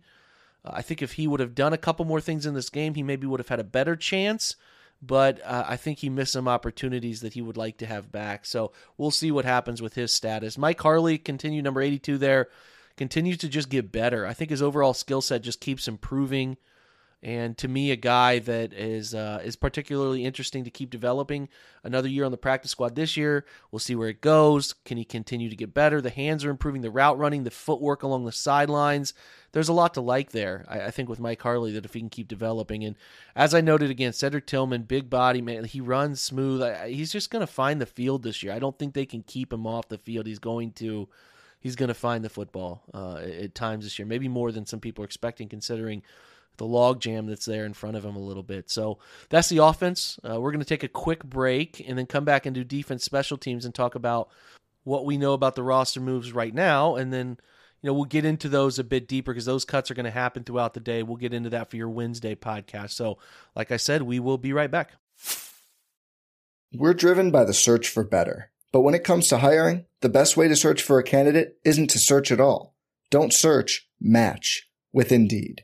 Uh, 0.63 0.73
I 0.73 0.83
think 0.83 1.01
if 1.01 1.13
he 1.13 1.25
would 1.25 1.39
have 1.39 1.55
done 1.55 1.73
a 1.73 1.79
couple 1.79 2.05
more 2.05 2.21
things 2.21 2.45
in 2.45 2.53
this 2.53 2.69
game, 2.69 2.93
he 2.93 3.01
maybe 3.01 3.25
would 3.25 3.39
have 3.39 3.49
had 3.49 3.59
a 3.59 3.63
better 3.63 3.95
chance. 3.95 4.57
But 5.01 5.43
uh, 5.43 5.65
I 5.67 5.75
think 5.75 5.99
he 5.99 6.09
missed 6.09 6.33
some 6.33 6.47
opportunities 6.47 7.21
that 7.21 7.33
he 7.33 7.41
would 7.41 7.57
like 7.57 7.77
to 7.79 7.87
have 7.87 8.11
back. 8.11 8.45
So 8.45 8.71
we'll 8.95 9.09
see 9.09 9.31
what 9.31 9.43
happens 9.43 9.81
with 9.81 9.95
his 9.95 10.13
status. 10.13 10.55
Mike 10.55 10.79
Harley, 10.79 11.17
continue 11.17 11.63
number 11.63 11.81
82 11.81 12.19
there, 12.19 12.47
continues 12.95 13.39
to 13.39 13.49
just 13.49 13.69
get 13.69 13.91
better. 13.91 14.27
I 14.27 14.35
think 14.35 14.51
his 14.51 14.61
overall 14.61 14.93
skill 14.93 15.21
set 15.21 15.41
just 15.41 15.59
keeps 15.59 15.87
improving 15.87 16.57
and 17.25 17.57
to 17.57 17.67
me, 17.67 17.89
a 17.89 17.95
guy 17.95 18.37
that 18.37 18.71
is 18.71 19.15
uh, 19.15 19.41
is 19.43 19.55
particularly 19.55 20.23
interesting 20.23 20.63
to 20.63 20.69
keep 20.69 20.91
developing. 20.91 21.49
Another 21.83 22.07
year 22.07 22.23
on 22.23 22.29
the 22.29 22.37
practice 22.37 22.69
squad 22.69 22.93
this 22.93 23.17
year. 23.17 23.45
We'll 23.71 23.79
see 23.79 23.95
where 23.95 24.09
it 24.09 24.21
goes. 24.21 24.73
Can 24.85 24.97
he 24.97 25.05
continue 25.05 25.49
to 25.49 25.55
get 25.55 25.73
better? 25.73 26.01
The 26.01 26.11
hands 26.11 26.45
are 26.45 26.51
improving, 26.51 26.83
the 26.83 26.91
route 26.91 27.17
running, 27.17 27.43
the 27.43 27.49
footwork 27.49 28.03
along 28.03 28.25
the 28.25 28.31
sidelines. 28.31 29.15
There's 29.53 29.69
a 29.69 29.73
lot 29.73 29.95
to 29.95 30.01
like 30.01 30.33
there. 30.33 30.65
I, 30.67 30.81
I 30.81 30.91
think 30.91 31.09
with 31.09 31.19
Mike 31.19 31.41
Harley 31.41 31.71
that 31.71 31.83
if 31.83 31.95
he 31.95 31.99
can 31.99 32.11
keep 32.11 32.27
developing, 32.27 32.83
and 32.83 32.95
as 33.35 33.55
I 33.55 33.61
noted 33.61 33.89
again, 33.89 34.13
Cedric 34.13 34.45
Tillman, 34.45 34.83
big 34.83 35.09
body 35.09 35.41
man, 35.41 35.63
he 35.63 35.81
runs 35.81 36.21
smooth. 36.21 36.61
I, 36.61 36.89
he's 36.89 37.11
just 37.11 37.31
going 37.31 37.41
to 37.41 37.51
find 37.51 37.81
the 37.81 37.87
field 37.87 38.21
this 38.21 38.43
year. 38.43 38.53
I 38.53 38.59
don't 38.59 38.77
think 38.77 38.93
they 38.93 39.07
can 39.07 39.23
keep 39.23 39.51
him 39.51 39.65
off 39.65 39.89
the 39.89 39.97
field. 39.97 40.27
He's 40.27 40.37
going 40.37 40.73
to 40.73 41.09
he's 41.59 41.75
going 41.75 41.87
to 41.87 41.95
find 41.95 42.23
the 42.23 42.29
football 42.29 42.83
uh, 42.93 43.15
at 43.15 43.55
times 43.55 43.83
this 43.83 43.97
year, 43.97 44.05
maybe 44.05 44.27
more 44.27 44.51
than 44.51 44.67
some 44.67 44.79
people 44.79 45.03
are 45.03 45.07
expecting, 45.07 45.49
considering 45.49 46.03
the 46.57 46.65
log 46.65 46.99
jam 47.01 47.27
that's 47.27 47.45
there 47.45 47.65
in 47.65 47.73
front 47.73 47.97
of 47.97 48.05
him 48.05 48.15
a 48.15 48.23
little 48.23 48.43
bit. 48.43 48.69
So 48.69 48.99
that's 49.29 49.49
the 49.49 49.63
offense. 49.63 50.19
Uh, 50.27 50.39
we're 50.39 50.51
going 50.51 50.59
to 50.59 50.65
take 50.65 50.83
a 50.83 50.87
quick 50.87 51.23
break 51.23 51.83
and 51.87 51.97
then 51.97 52.05
come 52.05 52.25
back 52.25 52.45
and 52.45 52.53
do 52.55 52.63
defense 52.63 53.03
special 53.03 53.37
teams 53.37 53.65
and 53.65 53.73
talk 53.73 53.95
about 53.95 54.29
what 54.83 55.05
we 55.05 55.17
know 55.17 55.33
about 55.33 55.55
the 55.55 55.63
roster 55.63 55.99
moves 55.99 56.31
right 56.31 56.53
now. 56.53 56.95
And 56.95 57.11
then, 57.11 57.37
you 57.81 57.87
know, 57.87 57.93
we'll 57.93 58.05
get 58.05 58.25
into 58.25 58.49
those 58.49 58.79
a 58.79 58.83
bit 58.83 59.07
deeper 59.07 59.33
because 59.33 59.45
those 59.45 59.65
cuts 59.65 59.91
are 59.91 59.95
going 59.95 60.05
to 60.05 60.11
happen 60.11 60.43
throughout 60.43 60.73
the 60.73 60.79
day. 60.79 61.03
We'll 61.03 61.17
get 61.17 61.33
into 61.33 61.49
that 61.51 61.69
for 61.69 61.77
your 61.77 61.89
Wednesday 61.89 62.35
podcast. 62.35 62.91
So, 62.91 63.17
like 63.55 63.71
I 63.71 63.77
said, 63.77 64.01
we 64.01 64.19
will 64.19 64.37
be 64.37 64.53
right 64.53 64.71
back. 64.71 64.93
We're 66.73 66.93
driven 66.93 67.31
by 67.31 67.45
the 67.45 67.53
search 67.53 67.87
for 67.87 68.03
better. 68.03 68.51
But 68.71 68.81
when 68.81 68.95
it 68.95 69.05
comes 69.05 69.27
to 69.29 69.37
hiring, 69.37 69.85
the 70.01 70.09
best 70.09 70.35
way 70.35 70.49
to 70.49 70.55
search 70.55 70.81
for 70.81 70.99
a 70.99 71.03
candidate 71.03 71.57
isn't 71.63 71.89
to 71.91 71.99
search 71.99 72.31
at 72.31 72.41
all. 72.41 72.75
Don't 73.09 73.31
search, 73.31 73.87
match 74.01 74.69
with 74.91 75.11
Indeed. 75.11 75.63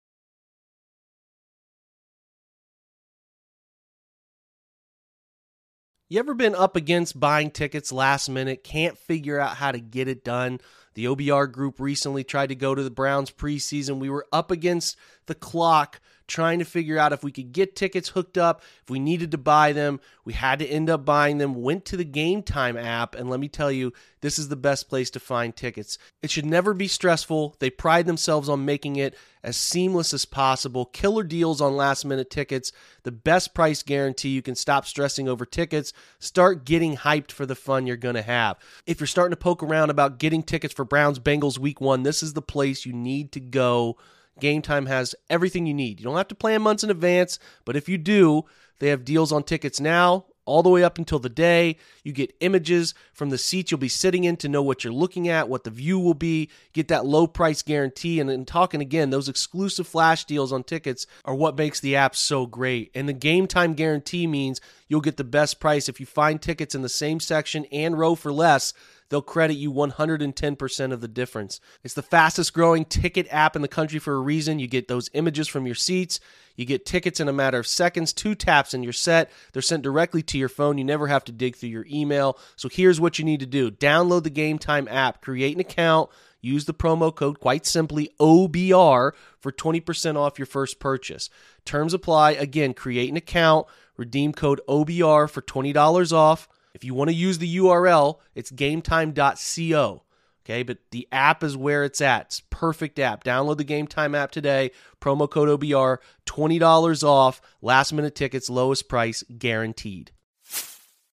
You 6.11 6.19
ever 6.19 6.33
been 6.33 6.55
up 6.55 6.75
against 6.75 7.21
buying 7.21 7.51
tickets 7.51 7.89
last 7.89 8.27
minute, 8.27 8.65
can't 8.65 8.97
figure 8.97 9.39
out 9.39 9.55
how 9.55 9.71
to 9.71 9.79
get 9.79 10.09
it 10.09 10.25
done? 10.25 10.59
The 10.93 11.05
OBR 11.05 11.49
group 11.49 11.79
recently 11.79 12.25
tried 12.25 12.47
to 12.47 12.55
go 12.55 12.75
to 12.75 12.83
the 12.83 12.91
Browns 12.91 13.31
preseason. 13.31 13.97
We 13.97 14.09
were 14.09 14.27
up 14.29 14.51
against 14.51 14.97
the 15.27 15.35
clock 15.35 16.01
trying 16.31 16.59
to 16.59 16.65
figure 16.65 16.97
out 16.97 17.13
if 17.13 17.23
we 17.23 17.31
could 17.31 17.51
get 17.51 17.75
tickets 17.75 18.09
hooked 18.09 18.37
up, 18.37 18.61
if 18.83 18.89
we 18.89 18.99
needed 18.99 19.31
to 19.31 19.37
buy 19.37 19.73
them. 19.73 19.99
We 20.23 20.33
had 20.33 20.59
to 20.59 20.67
end 20.67 20.89
up 20.89 21.03
buying 21.03 21.37
them. 21.37 21.55
Went 21.55 21.85
to 21.85 21.97
the 21.97 22.05
Game 22.05 22.41
Time 22.41 22.77
app, 22.77 23.15
and 23.15 23.29
let 23.29 23.39
me 23.39 23.47
tell 23.47 23.71
you, 23.71 23.91
this 24.21 24.39
is 24.39 24.49
the 24.49 24.55
best 24.55 24.87
place 24.87 25.09
to 25.11 25.19
find 25.19 25.55
tickets. 25.55 25.97
It 26.21 26.31
should 26.31 26.45
never 26.45 26.73
be 26.73 26.87
stressful. 26.87 27.55
They 27.59 27.69
pride 27.69 28.05
themselves 28.05 28.49
on 28.49 28.65
making 28.65 28.95
it 28.95 29.15
as 29.43 29.57
seamless 29.57 30.13
as 30.13 30.25
possible. 30.25 30.85
Killer 30.85 31.23
deals 31.23 31.59
on 31.59 31.75
last 31.75 32.05
minute 32.05 32.29
tickets, 32.29 32.71
the 33.03 33.11
best 33.11 33.53
price 33.53 33.81
guarantee. 33.81 34.29
You 34.29 34.41
can 34.41 34.55
stop 34.55 34.85
stressing 34.85 35.27
over 35.27 35.45
tickets, 35.45 35.91
start 36.19 36.65
getting 36.65 36.97
hyped 36.97 37.31
for 37.31 37.45
the 37.45 37.55
fun 37.55 37.87
you're 37.87 37.97
going 37.97 38.15
to 38.15 38.21
have. 38.21 38.57
If 38.85 38.99
you're 38.99 39.07
starting 39.07 39.31
to 39.31 39.37
poke 39.37 39.63
around 39.63 39.89
about 39.89 40.19
getting 40.19 40.43
tickets 40.43 40.73
for 40.73 40.85
Browns 40.85 41.19
Bengals 41.19 41.57
week 41.57 41.81
one, 41.81 42.03
this 42.03 42.21
is 42.21 42.33
the 42.33 42.41
place 42.41 42.85
you 42.85 42.93
need 42.93 43.31
to 43.31 43.39
go. 43.39 43.97
Game 44.39 44.61
Time 44.61 44.85
has 44.87 45.15
everything 45.29 45.65
you 45.65 45.73
need. 45.73 45.99
You 45.99 46.05
don't 46.05 46.17
have 46.17 46.27
to 46.29 46.35
plan 46.35 46.61
months 46.61 46.83
in 46.83 46.89
advance, 46.89 47.39
but 47.65 47.75
if 47.75 47.87
you 47.87 47.97
do, 47.97 48.43
they 48.79 48.89
have 48.89 49.05
deals 49.05 49.31
on 49.31 49.43
tickets 49.43 49.79
now 49.79 50.25
all 50.45 50.63
the 50.63 50.69
way 50.69 50.83
up 50.83 50.97
until 50.97 51.19
the 51.19 51.29
day. 51.29 51.77
You 52.03 52.11
get 52.11 52.35
images 52.39 52.93
from 53.13 53.29
the 53.29 53.37
seats 53.37 53.71
you'll 53.71 53.79
be 53.79 53.87
sitting 53.87 54.23
in 54.23 54.37
to 54.37 54.49
know 54.49 54.61
what 54.61 54.83
you're 54.83 54.93
looking 54.93 55.27
at, 55.27 55.47
what 55.47 55.63
the 55.63 55.69
view 55.69 55.99
will 55.99 56.13
be, 56.13 56.49
get 56.73 56.87
that 56.87 57.05
low 57.05 57.27
price 57.27 57.61
guarantee. 57.61 58.19
And 58.19 58.29
then 58.29 58.45
talking 58.45 58.81
again, 58.81 59.09
those 59.09 59.29
exclusive 59.29 59.87
flash 59.87 60.25
deals 60.25 60.51
on 60.51 60.63
tickets 60.63 61.05
are 61.25 61.35
what 61.35 61.57
makes 61.57 61.79
the 61.79 61.95
app 61.95 62.15
so 62.15 62.45
great. 62.45 62.91
And 62.95 63.07
the 63.07 63.13
game 63.13 63.47
time 63.47 63.73
guarantee 63.73 64.27
means 64.27 64.59
you'll 64.87 65.01
get 65.01 65.17
the 65.17 65.23
best 65.23 65.59
price 65.59 65.87
if 65.87 65.99
you 65.99 66.05
find 66.05 66.41
tickets 66.41 66.75
in 66.75 66.81
the 66.81 66.89
same 66.89 67.19
section 67.19 67.65
and 67.71 67.97
row 67.97 68.15
for 68.15 68.33
less 68.33 68.73
they'll 69.11 69.21
credit 69.21 69.55
you 69.55 69.71
110% 69.71 70.93
of 70.93 71.01
the 71.01 71.07
difference. 71.07 71.59
It's 71.83 71.93
the 71.93 72.01
fastest 72.01 72.53
growing 72.53 72.85
ticket 72.85 73.27
app 73.29 73.57
in 73.57 73.61
the 73.61 73.67
country 73.67 73.99
for 73.99 74.15
a 74.15 74.19
reason. 74.19 74.57
You 74.57 74.67
get 74.67 74.87
those 74.87 75.09
images 75.13 75.49
from 75.49 75.65
your 75.65 75.75
seats, 75.75 76.21
you 76.55 76.65
get 76.65 76.85
tickets 76.85 77.19
in 77.19 77.27
a 77.27 77.33
matter 77.33 77.59
of 77.59 77.67
seconds, 77.67 78.13
two 78.13 78.35
taps, 78.35 78.73
and 78.73 78.83
you're 78.83 78.93
set. 78.93 79.29
They're 79.51 79.61
sent 79.61 79.83
directly 79.83 80.23
to 80.23 80.37
your 80.37 80.49
phone. 80.49 80.77
You 80.77 80.85
never 80.85 81.07
have 81.07 81.25
to 81.25 81.31
dig 81.31 81.57
through 81.57 81.69
your 81.69 81.85
email. 81.91 82.39
So 82.55 82.69
here's 82.69 83.01
what 83.01 83.19
you 83.19 83.25
need 83.25 83.41
to 83.41 83.45
do 83.45 83.69
download 83.69 84.23
the 84.23 84.29
Game 84.29 84.57
Time 84.57 84.87
app, 84.87 85.21
create 85.21 85.55
an 85.55 85.61
account. 85.61 86.09
Use 86.43 86.65
the 86.65 86.73
promo 86.73 87.13
code, 87.13 87.39
quite 87.39 87.67
simply, 87.67 88.09
OBR 88.19 89.11
for 89.39 89.51
20% 89.51 90.15
off 90.17 90.39
your 90.39 90.47
first 90.47 90.79
purchase. 90.79 91.29
Terms 91.65 91.93
apply. 91.93 92.31
Again, 92.31 92.73
create 92.73 93.11
an 93.11 93.17
account, 93.17 93.67
redeem 93.95 94.33
code 94.33 94.59
OBR 94.67 95.29
for 95.29 95.43
$20 95.43 96.11
off. 96.11 96.49
If 96.73 96.83
you 96.83 96.93
want 96.93 97.09
to 97.09 97.15
use 97.15 97.37
the 97.37 97.57
URL, 97.57 98.19
it's 98.35 98.51
gametime.co. 98.51 100.03
Okay, 100.43 100.63
but 100.63 100.79
the 100.89 101.07
app 101.11 101.43
is 101.43 101.55
where 101.55 101.83
it's 101.83 102.01
at. 102.01 102.25
It's 102.27 102.41
perfect 102.49 102.97
app. 102.97 103.23
Download 103.23 103.57
the 103.57 103.63
Game 103.63 103.85
Time 103.85 104.15
app 104.15 104.31
today. 104.31 104.71
Promo 104.99 105.29
code 105.29 105.59
OBR, 105.59 105.99
$20 106.25 107.03
off. 107.03 107.41
Last 107.61 107.93
minute 107.93 108.15
tickets, 108.15 108.49
lowest 108.49 108.89
price 108.89 109.23
guaranteed. 109.37 110.11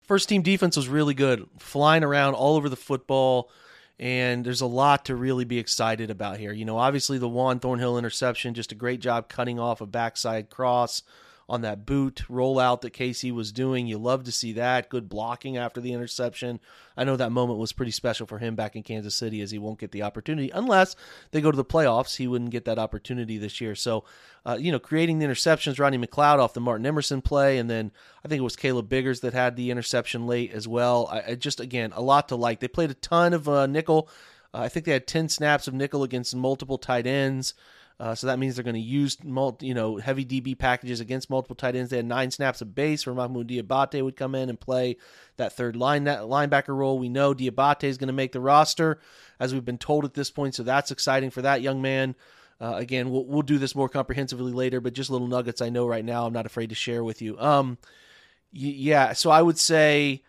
First 0.08 0.30
team 0.30 0.42
defense 0.42 0.78
was 0.78 0.88
really 0.88 1.14
good, 1.14 1.46
flying 1.60 2.04
around 2.04 2.36
all 2.36 2.56
over 2.56 2.70
the 2.70 2.78
football, 2.78 3.52
and 4.00 4.46
there's 4.46 4.62
a 4.62 4.66
lot 4.66 5.04
to 5.06 5.16
really 5.16 5.44
be 5.44 5.60
excited 5.60 6.10
about 6.10 6.38
here. 6.38 6.54
You 6.54 6.64
know, 6.64 6.78
obviously 6.78 7.18
the 7.18 7.28
Juan 7.28 7.60
Thornhill 7.60 7.98
interception, 7.98 8.54
just 8.54 8.72
a 8.72 8.76
great 8.76 9.02
job 9.02 9.28
cutting 9.28 9.60
off 9.60 9.82
a 9.82 9.86
backside 9.86 10.50
cross 10.50 11.02
on 11.50 11.62
that 11.62 11.86
boot 11.86 12.24
rollout 12.30 12.82
that 12.82 12.94
KC 12.94 13.32
was 13.32 13.54
doing. 13.54 13.88
You 13.88 13.98
love 13.98 14.26
to 14.26 14.32
see 14.32 14.52
that. 14.54 14.90
Good 14.90 15.08
blocking 15.08 15.56
after 15.56 15.80
the 15.80 15.94
interception. 15.94 16.60
I 16.98 17.06
know 17.06 17.16
that 17.16 17.32
moment 17.32 17.60
was 17.60 17.72
pretty 17.72 17.92
special 17.92 18.28
for 18.28 18.40
him 18.40 18.56
back 18.56 18.76
in 18.76 18.84
Kansas 18.84 19.16
City 19.16 19.42
as 19.42 19.52
he 19.52 19.58
won't 19.58 19.80
get 19.80 19.92
the 19.92 20.04
opportunity 20.04 20.50
unless 20.50 20.96
they 21.32 21.40
go 21.40 21.50
to 21.50 21.56
the 21.56 21.64
playoffs. 21.64 22.18
He 22.18 22.28
wouldn't 22.28 22.50
get 22.50 22.66
that 22.66 22.80
opportunity 22.80 23.38
this 23.38 23.62
year. 23.62 23.76
So, 23.76 24.04
uh, 24.46 24.58
you 24.60 24.72
know, 24.74 24.80
creating 24.80 25.20
the 25.20 25.26
interceptions, 25.26 25.80
Rodney 25.80 25.98
McLeod 25.98 26.40
off 26.40 26.54
the 26.54 26.60
Martin 26.60 26.86
Emerson 26.86 27.22
play, 27.22 27.58
and 27.58 27.70
then 27.70 27.92
I 28.26 28.28
think 28.28 28.40
it 28.40 28.44
was 28.44 28.58
Caleb 28.58 28.90
Biggers 28.90 29.22
that 29.22 29.34
had 29.34 29.56
the 29.56 29.72
interception 29.72 30.28
late 30.28 30.52
as 30.52 30.68
well. 30.68 31.08
I, 31.10 31.32
I 31.32 31.36
just, 31.36 31.62
again, 31.62 31.94
a 31.96 32.02
lot 32.02 32.28
to 32.30 32.36
like. 32.36 32.60
They 32.60 32.68
played 32.68 32.92
a 32.92 32.96
ton 32.96 33.34
of 33.34 33.48
uh, 33.48 33.68
nickel. 33.68 34.10
Uh, 34.54 34.60
I 34.62 34.70
think 34.70 34.86
they 34.86 34.92
had 34.92 35.08
10 35.08 35.30
snaps 35.30 35.68
of 35.68 35.74
nickel 35.74 36.04
against 36.04 36.36
multiple 36.36 36.78
tight 36.78 37.08
ends. 37.08 37.54
Uh, 38.00 38.14
so 38.14 38.28
that 38.28 38.38
means 38.38 38.56
they're 38.56 38.64
going 38.64 38.76
to 38.76 38.80
use 38.80 39.18
multi, 39.24 39.66
you 39.66 39.74
know 39.74 39.98
heavy 39.98 40.24
DB 40.24 40.58
packages 40.58 41.00
against 41.00 41.30
multiple 41.30 41.56
tight 41.56 41.76
ends. 41.76 41.90
They 41.90 41.98
had 41.98 42.06
nine 42.06 42.30
snaps 42.30 42.62
of 42.62 42.76
base 42.76 43.06
where 43.06 43.16
Mohamoud 43.16 43.50
Diabate 43.50 44.04
would 44.04 44.16
come 44.16 44.36
in 44.36 44.50
and 44.50 44.60
play 44.60 44.98
that 45.38 45.54
third 45.54 45.76
line 45.76 46.04
that 46.04 46.22
linebacker 46.22 46.76
role. 46.76 47.00
We 47.00 47.10
know 47.10 47.34
Diabate 47.34 47.86
is 47.86 47.98
going 47.98 48.08
to 48.08 48.14
make 48.14 48.34
the 48.34 48.40
roster, 48.40 49.00
as 49.40 49.54
we've 49.54 49.66
been 49.66 49.80
told 49.80 50.06
at 50.06 50.14
this 50.14 50.30
point. 50.30 50.54
So 50.54 50.64
that's 50.64 50.92
exciting 50.92 51.32
for 51.32 51.42
that 51.42 51.62
young 51.62 51.82
man. 51.82 52.16
Uh, 52.62 52.74
again, 52.76 53.10
we'll 53.10 53.26
we'll 53.26 53.42
do 53.42 53.58
this 53.58 53.76
more 53.76 53.90
comprehensively 53.90 54.52
later, 54.52 54.80
but 54.80 54.94
just 54.94 55.10
little 55.10 55.28
nuggets 55.28 55.62
I 55.62 55.70
know 55.70 55.88
right 55.88 56.06
now. 56.06 56.26
I'm 56.28 56.34
not 56.34 56.46
afraid 56.46 56.70
to 56.70 56.76
share 56.76 57.04
with 57.04 57.22
you. 57.24 57.40
Um, 57.40 57.80
yeah. 58.52 59.14
So 59.14 59.32
I 59.32 59.42
would 59.42 59.58
say 59.58 60.22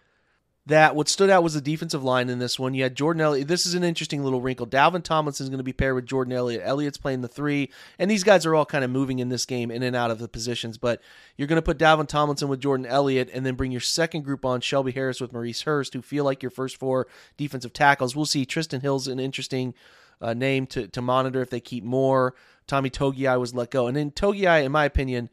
that 0.69 0.95
what 0.95 1.09
stood 1.09 1.31
out 1.31 1.43
was 1.43 1.55
the 1.55 1.63
defensive 1.63 2.05
line 2.05 2.29
in 2.29 2.39
this 2.39 2.59
one. 2.59 2.75
You 2.75 2.83
had 2.83 2.95
Jordan 2.95 3.23
Elliott. 3.23 3.49
This 3.49 3.65
is 3.65 3.73
an 3.73 3.83
interesting 3.83 4.23
little 4.23 4.43
wrinkle. 4.43 4.67
Dalvin 4.67 5.03
Tomlinson 5.03 5.45
is 5.45 5.49
going 5.49 5.59
to 5.59 5.65
be 5.65 5.73
paired 5.73 5.95
with 5.95 6.05
Jordan 6.05 6.35
Elliott. 6.35 6.61
Elliott's 6.63 6.99
playing 6.99 7.23
the 7.23 7.29
three, 7.29 7.71
and 7.99 8.11
these 8.11 8.23
guys 8.23 8.45
are 8.45 8.55
all 8.55 8.67
kind 8.67 8.85
of 8.85 8.91
moving 8.91 9.19
in 9.19 9.31
this 9.31 9.47
game 9.47 9.71
in 9.71 9.83
and 9.83 9.97
out 9.97 10.11
of 10.11 10.19
the 10.19 10.29
positions. 10.29 10.77
But 10.77 11.01
you're 11.37 11.49
going 11.49 11.57
to 11.57 11.63
put 11.63 11.79
Dalvin 11.79 12.07
Tomlinson 12.07 12.49
with 12.49 12.61
Jordan 12.61 12.85
Elliott, 12.85 13.31
and 13.33 13.47
then 13.47 13.55
bring 13.55 13.73
your 13.73 13.81
second 13.81 14.23
group 14.23 14.45
on 14.45 14.61
Shelby 14.61 14.93
Harris 14.93 15.23
with 15.23 15.33
Maurice 15.33 15.63
Hurst, 15.63 15.95
who 15.95 16.03
feel 16.03 16.25
like 16.25 16.43
your 16.43 16.51
first 16.51 16.77
four 16.77 17.07
defensive 17.39 17.73
tackles. 17.73 18.15
We'll 18.15 18.27
see. 18.27 18.45
Trysten 18.45 18.83
Hill's 18.83 19.09
an 19.09 19.19
interesting 19.19 19.73
uh, 20.21 20.35
name 20.35 20.67
to 20.67 20.87
to 20.89 21.01
monitor 21.01 21.41
if 21.41 21.49
they 21.49 21.61
keep 21.61 21.83
more. 21.83 22.35
Tommy 22.67 22.91
Togiai 22.91 23.41
was 23.41 23.55
let 23.55 23.71
go, 23.71 23.87
and 23.87 23.97
then 23.97 24.11
Togiai, 24.11 24.65
in 24.65 24.73
my 24.73 24.85
opinion, 24.85 25.31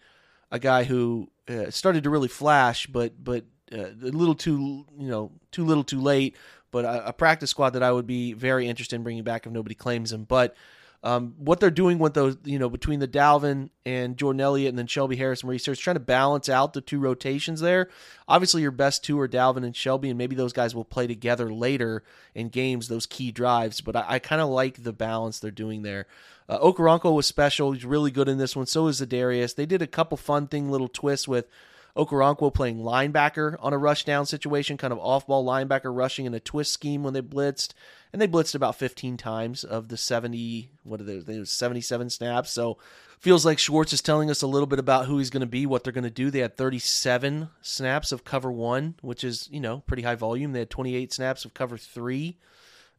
a 0.50 0.60
guy 0.60 0.86
who 0.86 1.30
uh, 1.50 1.70
started 1.72 2.06
to 2.06 2.10
really 2.10 2.30
flash, 2.30 2.88
but 2.88 3.22
but 3.22 3.44
uh, 3.72 3.78
a 3.78 4.12
little 4.12 4.36
too 4.36 4.86
you 4.98 5.08
know 5.08 5.32
too 5.52 5.66
little 5.66 5.84
too 5.84 6.00
late 6.00 6.36
but 6.72 6.86
a, 6.86 7.08
a, 7.08 7.14
practice 7.14 7.50
squad 7.50 7.72
that 7.72 7.84
i 7.84 7.92
would 7.92 8.08
be 8.08 8.34
very 8.34 8.68
interested 8.68 8.96
in 8.96 9.04
bringing 9.04 9.24
back 9.24 9.46
if 9.46 9.52
nobody 9.52 9.76
claims 9.76 10.12
him 10.12 10.24
but 10.24 10.56
um, 11.04 11.36
what 11.38 11.60
they're 11.60 11.70
doing 11.70 12.00
with 12.00 12.16
those 12.16 12.36
you 12.44 12.58
know 12.58 12.70
between 12.70 13.00
the 13.00 13.08
dalvin 13.08 13.70
and 13.86 14.18
jordan 14.18 14.42
elliott 14.42 14.70
and 14.70 14.78
then 14.78 14.88
shelby 14.88 15.16
harris 15.16 15.42
and 15.42 15.50
research 15.50 15.80
trying 15.80 15.96
to 15.96 16.00
balance 16.00 16.48
out 16.48 16.74
the 16.74 16.82
two 16.82 17.00
rotations 17.00 17.60
there 17.60 17.90
obviously 18.28 18.62
your 18.62 18.72
best 18.72 19.04
two 19.04 19.20
are 19.20 19.28
dalvin 19.28 19.66
and 19.66 19.76
shelby 19.76 20.10
and 20.10 20.18
maybe 20.18 20.36
those 20.36 20.54
guys 20.54 20.76
will 20.76 20.86
play 20.86 21.08
together 21.08 21.52
later 21.52 22.04
in 22.34 22.50
games 22.50 22.88
those 22.88 23.06
key 23.06 23.32
drives 23.32 23.82
but 23.82 23.96
i, 23.96 24.06
I 24.08 24.20
kind 24.20 24.42
of 24.42 24.50
like 24.50 24.84
the 24.84 24.94
balance 24.94 25.40
they're 25.40 25.52
doing 25.52 25.82
there 25.82 26.08
uh, 26.48 26.60
Okoronkwo 26.60 27.12
was 27.16 27.26
special. 27.26 27.72
He's 27.72 27.86
really 27.86 28.12
good 28.12 28.30
in 28.30 28.38
this 28.38 28.56
one. 28.56 28.68
So 28.68 28.86
is 28.86 29.02
Za'Darius. 29.02 29.56
They 29.56 29.66
did 29.66 29.82
a 29.82 29.88
couple 29.88 30.16
fun 30.16 30.46
thing, 30.48 30.70
little 30.70 30.88
twists 30.88 31.28
with 31.28 31.48
Okoronkwo 31.96 32.54
playing 32.54 32.80
linebacker 32.80 33.56
on 33.60 33.74
a 33.74 33.78
rush 33.78 34.04
down 34.04 34.26
situation, 34.26 34.78
kind 34.78 34.92
of 34.92 35.00
off 35.00 35.28
ball 35.28 35.46
linebacker 35.46 35.96
rushing 35.96 36.26
in 36.26 36.34
a 36.34 36.40
twist 36.40 36.74
scheme 36.74 37.04
when 37.04 37.14
they 37.14 37.22
blitzed. 37.22 37.74
And 38.12 38.22
they 38.22 38.28
blitzed 38.28 38.56
about 38.56 38.76
15 38.76 39.18
times 39.18 39.64
of 39.64 39.88
the 39.88 39.98
70, 39.98 40.72
what 40.84 41.02
are 41.02 41.04
they, 41.04 41.44
77 41.44 42.10
snaps. 42.10 42.52
So 42.52 42.78
feels 43.20 43.46
like 43.46 43.60
Schwartz 43.60 43.94
is 43.94 44.02
telling 44.02 44.30
us 44.30 44.42
a 44.42 44.48
little 44.48 44.68
bit 44.68 44.80
about 44.80 45.06
who 45.06 45.18
he's 45.18 45.30
going 45.30 45.42
to 45.42 45.48
be, 45.48 45.66
what 45.66 45.84
they're 45.84 45.94
going 45.94 46.04
to 46.04 46.10
do. 46.10 46.30
They 46.30 46.40
had 46.40 46.58
37 46.58 47.50
snaps 47.62 48.12
of 48.12 48.24
cover 48.24 48.52
one, 48.52 48.96
which 49.02 49.24
is, 49.24 49.50
you 49.52 49.60
know, 49.60 49.84
pretty 49.88 50.04
high 50.04 50.16
volume. 50.16 50.52
They 50.52 50.60
had 50.60 50.70
28 50.70 51.14
snaps 51.14 51.46
of 51.46 51.54
cover 51.54 51.78
three, 51.78 52.38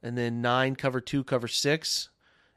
and 0.03 0.17
then 0.17 0.41
nine 0.41 0.75
cover 0.75 1.00
two, 1.00 1.23
cover 1.23 1.49
six. 1.49 2.09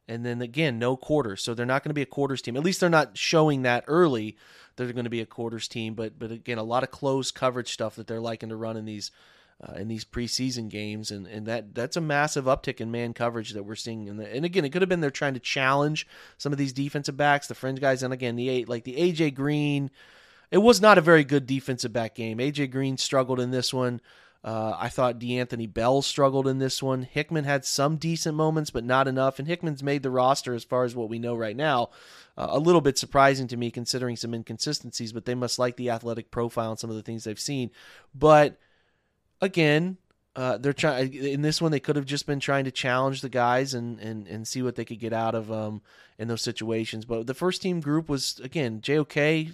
And 0.09 0.25
then 0.25 0.41
again, 0.41 0.79
no 0.79 0.97
quarters. 0.97 1.43
So 1.43 1.53
they're 1.53 1.67
not 1.67 1.83
going 1.83 1.91
to 1.91 1.95
be 1.95 2.01
a 2.01 2.07
quarters 2.07 2.41
team. 2.41 2.57
At 2.57 2.63
least 2.63 2.79
they're 2.79 2.89
not 2.89 3.15
showing 3.15 3.61
that 3.61 3.83
early 3.87 4.35
they're 4.75 4.91
going 4.91 5.03
to 5.03 5.09
be 5.09 5.21
a 5.21 5.25
quarters 5.25 5.67
team. 5.67 5.93
But 5.93 6.17
but 6.17 6.31
again, 6.31 6.57
a 6.57 6.63
lot 6.63 6.83
of 6.83 6.91
close 6.91 7.31
coverage 7.31 7.71
stuff 7.71 7.95
that 7.95 8.07
they're 8.07 8.19
liking 8.19 8.49
to 8.49 8.55
run 8.55 8.75
in 8.75 8.85
these 8.85 9.11
uh, 9.61 9.73
in 9.73 9.87
these 9.87 10.05
preseason 10.05 10.69
games, 10.69 11.11
and 11.11 11.27
and 11.27 11.45
that 11.45 11.75
that's 11.75 11.97
a 11.97 12.01
massive 12.01 12.45
uptick 12.45 12.81
in 12.81 12.89
man 12.89 13.13
coverage 13.13 13.51
that 13.51 13.63
we're 13.63 13.75
seeing. 13.75 14.07
In 14.07 14.17
the, 14.17 14.33
and 14.33 14.45
again, 14.45 14.65
it 14.65 14.69
could 14.69 14.81
have 14.81 14.89
been 14.89 15.01
they're 15.01 15.11
trying 15.11 15.33
to 15.35 15.39
challenge 15.39 16.07
some 16.37 16.51
of 16.51 16.57
these 16.57 16.73
defensive 16.73 17.17
backs, 17.17 17.47
the 17.47 17.55
fringe 17.55 17.79
guys, 17.79 18.01
and 18.01 18.13
again 18.13 18.35
the 18.35 18.49
eight 18.49 18.69
like 18.69 18.85
the 18.85 18.95
AJ 18.95 19.35
Green. 19.35 19.91
It 20.49 20.59
was 20.59 20.81
not 20.81 20.97
a 20.97 21.01
very 21.01 21.23
good 21.23 21.45
defensive 21.45 21.93
back 21.93 22.15
game. 22.15 22.39
AJ 22.39 22.71
Green 22.71 22.97
struggled 22.97 23.39
in 23.39 23.51
this 23.51 23.71
one. 23.71 24.01
Uh, 24.41 24.73
I 24.77 24.87
thought 24.87 25.19
D'Anthony 25.19 25.67
Bell 25.67 26.01
struggled 26.01 26.47
in 26.47 26.59
this 26.59 26.81
one. 26.81 27.01
Hickman 27.01 27.43
had 27.43 27.65
some 27.65 27.97
decent 27.97 28.35
moments, 28.35 28.69
but 28.69 28.85
not 28.85 29.07
enough. 29.07 29.37
And 29.37 29.47
Hickman's 29.47 29.83
made 29.83 30.01
the 30.01 30.11
roster 30.11 30.53
as 30.53 30.63
far 30.63 30.85
as 30.85 30.95
what 30.95 31.09
we 31.09 31.19
know 31.19 31.35
right 31.35 31.55
now. 31.55 31.89
Uh, 32.37 32.47
a 32.51 32.59
little 32.59 32.79
bit 32.79 32.97
surprising 32.97 33.47
to 33.49 33.57
me 33.57 33.69
considering 33.69 34.15
some 34.15 34.33
inconsistencies, 34.33 35.11
but 35.11 35.25
they 35.25 35.35
must 35.35 35.59
like 35.59 35.75
the 35.75 35.89
athletic 35.89 36.31
profile 36.31 36.71
and 36.71 36.79
some 36.79 36.89
of 36.89 36.95
the 36.95 37.03
things 37.03 37.25
they've 37.25 37.39
seen. 37.39 37.69
But 38.15 38.57
again, 39.41 39.97
uh, 40.39 40.57
they're 40.57 40.71
trying 40.71 41.13
in 41.13 41.41
this 41.41 41.61
one. 41.61 41.69
They 41.69 41.81
could 41.81 41.97
have 41.97 42.05
just 42.05 42.25
been 42.25 42.39
trying 42.39 42.63
to 42.63 42.71
challenge 42.71 43.19
the 43.19 43.27
guys 43.27 43.73
and 43.73 43.99
and 43.99 44.25
and 44.25 44.47
see 44.47 44.61
what 44.61 44.77
they 44.77 44.85
could 44.85 44.99
get 44.99 45.11
out 45.11 45.35
of 45.35 45.51
um 45.51 45.81
in 46.17 46.29
those 46.29 46.41
situations. 46.41 47.03
But 47.03 47.27
the 47.27 47.33
first 47.33 47.61
team 47.61 47.81
group 47.81 48.07
was 48.07 48.39
again 48.41 48.79
JOK, 48.79 49.49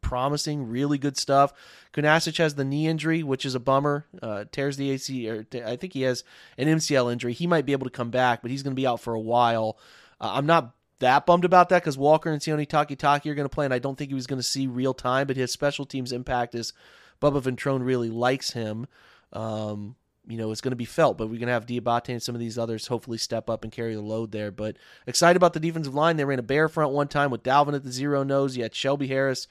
promising, 0.00 0.68
really 0.68 0.96
good 0.96 1.16
stuff. 1.16 1.52
Kunaszyk 1.92 2.38
has 2.38 2.54
the 2.54 2.64
knee 2.64 2.86
injury, 2.86 3.24
which 3.24 3.44
is 3.44 3.56
a 3.56 3.60
bummer. 3.60 4.06
Uh, 4.22 4.44
tears 4.52 4.76
the 4.76 4.92
AC, 4.92 5.28
or 5.28 5.44
I 5.66 5.74
think 5.74 5.92
he 5.92 6.02
has 6.02 6.22
an 6.56 6.68
MCL 6.68 7.12
injury. 7.12 7.32
He 7.32 7.48
might 7.48 7.66
be 7.66 7.72
able 7.72 7.86
to 7.86 7.90
come 7.90 8.10
back, 8.10 8.42
but 8.42 8.52
he's 8.52 8.62
going 8.62 8.76
to 8.76 8.80
be 8.80 8.86
out 8.86 9.00
for 9.00 9.14
a 9.14 9.20
while. 9.20 9.76
Uh, 10.20 10.30
I'm 10.34 10.46
not 10.46 10.72
that 11.00 11.26
bummed 11.26 11.44
about 11.44 11.68
that 11.70 11.82
because 11.82 11.98
Walker 11.98 12.30
and 12.30 12.40
Sione 12.40 12.68
Takitaki 12.68 13.28
are 13.28 13.34
going 13.34 13.48
to 13.48 13.52
play, 13.52 13.64
and 13.64 13.74
I 13.74 13.80
don't 13.80 13.98
think 13.98 14.10
he 14.10 14.14
was 14.14 14.28
going 14.28 14.38
to 14.38 14.44
see 14.44 14.68
real 14.68 14.94
time. 14.94 15.26
But 15.26 15.36
his 15.36 15.50
special 15.50 15.84
teams 15.84 16.12
impact 16.12 16.54
is 16.54 16.72
Bubba 17.20 17.42
Ventrone 17.42 17.84
really 17.84 18.08
likes 18.08 18.52
him. 18.52 18.86
Um, 19.32 19.96
you 20.28 20.38
know, 20.38 20.52
it's 20.52 20.60
going 20.60 20.72
to 20.72 20.76
be 20.76 20.84
felt, 20.84 21.18
but 21.18 21.26
we're 21.26 21.38
going 21.38 21.48
to 21.48 21.52
have 21.52 21.66
Diabate 21.66 22.10
and 22.10 22.22
some 22.22 22.34
of 22.34 22.40
these 22.40 22.58
others 22.58 22.86
hopefully 22.86 23.18
step 23.18 23.50
up 23.50 23.64
and 23.64 23.72
carry 23.72 23.94
the 23.94 24.00
load 24.00 24.30
there. 24.30 24.50
But 24.52 24.76
excited 25.06 25.36
about 25.36 25.52
the 25.52 25.60
defensive 25.60 25.94
line. 25.94 26.16
They 26.16 26.24
ran 26.24 26.38
a 26.38 26.42
bear 26.42 26.68
front 26.68 26.92
one 26.92 27.08
time 27.08 27.30
with 27.30 27.42
Dalvin 27.42 27.74
at 27.74 27.82
the 27.82 27.92
zero 27.92 28.22
nose. 28.22 28.56
You 28.56 28.62
had 28.62 28.74
Shelby 28.74 29.08
Harris 29.08 29.48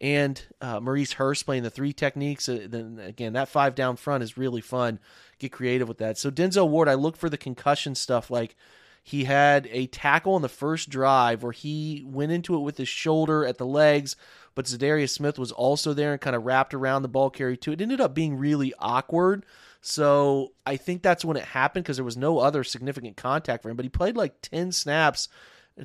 and 0.00 0.42
uh, 0.60 0.80
Maurice 0.80 1.14
Hurst 1.14 1.44
playing 1.44 1.62
the 1.62 1.70
three 1.70 1.92
techniques. 1.92 2.48
Uh, 2.48 2.66
then 2.68 2.98
again, 3.02 3.34
that 3.34 3.48
five 3.48 3.74
down 3.74 3.96
front 3.96 4.22
is 4.22 4.38
really 4.38 4.60
fun. 4.60 4.98
Get 5.38 5.52
creative 5.52 5.88
with 5.88 5.98
that. 5.98 6.18
So 6.18 6.30
Denzel 6.30 6.68
Ward, 6.68 6.88
I 6.88 6.94
look 6.94 7.16
for 7.16 7.28
the 7.28 7.38
concussion 7.38 7.94
stuff. 7.94 8.30
Like 8.30 8.56
he 9.02 9.24
had 9.24 9.68
a 9.70 9.86
tackle 9.88 10.34
on 10.34 10.42
the 10.42 10.48
first 10.48 10.88
drive 10.88 11.42
where 11.42 11.52
he 11.52 12.02
went 12.06 12.32
into 12.32 12.56
it 12.56 12.60
with 12.60 12.78
his 12.78 12.88
shoulder 12.88 13.44
at 13.44 13.58
the 13.58 13.66
legs, 13.66 14.16
but 14.54 14.64
Za'Darius 14.64 15.10
Smith 15.10 15.38
was 15.38 15.52
also 15.52 15.92
there 15.92 16.12
and 16.12 16.20
kind 16.20 16.34
of 16.34 16.44
wrapped 16.44 16.72
around 16.72 17.02
the 17.02 17.08
ball 17.08 17.28
carrier 17.28 17.56
too. 17.56 17.72
It 17.72 17.82
ended 17.82 18.00
up 18.00 18.14
being 18.14 18.36
really 18.36 18.72
awkward. 18.78 19.44
So 19.86 20.54
I 20.64 20.76
think 20.76 21.02
that's 21.02 21.26
when 21.26 21.36
it 21.36 21.44
happened 21.44 21.84
because 21.84 21.98
there 21.98 22.06
was 22.06 22.16
no 22.16 22.38
other 22.38 22.64
significant 22.64 23.18
contact 23.18 23.62
for 23.62 23.68
him. 23.68 23.76
But 23.76 23.84
he 23.84 23.90
played 23.90 24.16
like 24.16 24.40
10 24.40 24.72
snaps, 24.72 25.28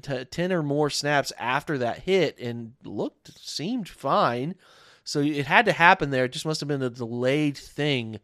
10 0.02 0.54
or 0.54 0.64
more 0.64 0.90
snaps 0.90 1.34
after 1.38 1.78
that 1.80 2.04
hit 2.04 2.40
and 2.40 2.76
looked, 2.86 3.38
seemed 3.38 3.90
fine. 3.90 4.56
So 5.04 5.20
it 5.20 5.48
had 5.48 5.66
to 5.66 5.74
happen 5.74 6.12
there. 6.12 6.24
It 6.24 6.32
just 6.32 6.46
must 6.46 6.62
have 6.62 6.70
been 6.70 6.82
a 6.82 6.90
delayed 6.90 7.58
thing, 7.58 8.22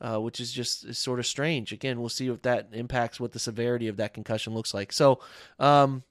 uh, 0.00 0.18
which 0.18 0.40
is 0.40 0.52
just 0.52 0.84
is 0.84 0.98
sort 0.98 1.20
of 1.20 1.26
strange. 1.26 1.70
Again, 1.70 2.00
we'll 2.00 2.08
see 2.08 2.26
if 2.26 2.42
that 2.42 2.70
impacts 2.72 3.20
what 3.20 3.30
the 3.30 3.38
severity 3.38 3.86
of 3.86 3.98
that 3.98 4.14
concussion 4.14 4.54
looks 4.54 4.74
like. 4.74 4.92
So, 4.92 5.20
um, 5.60 6.02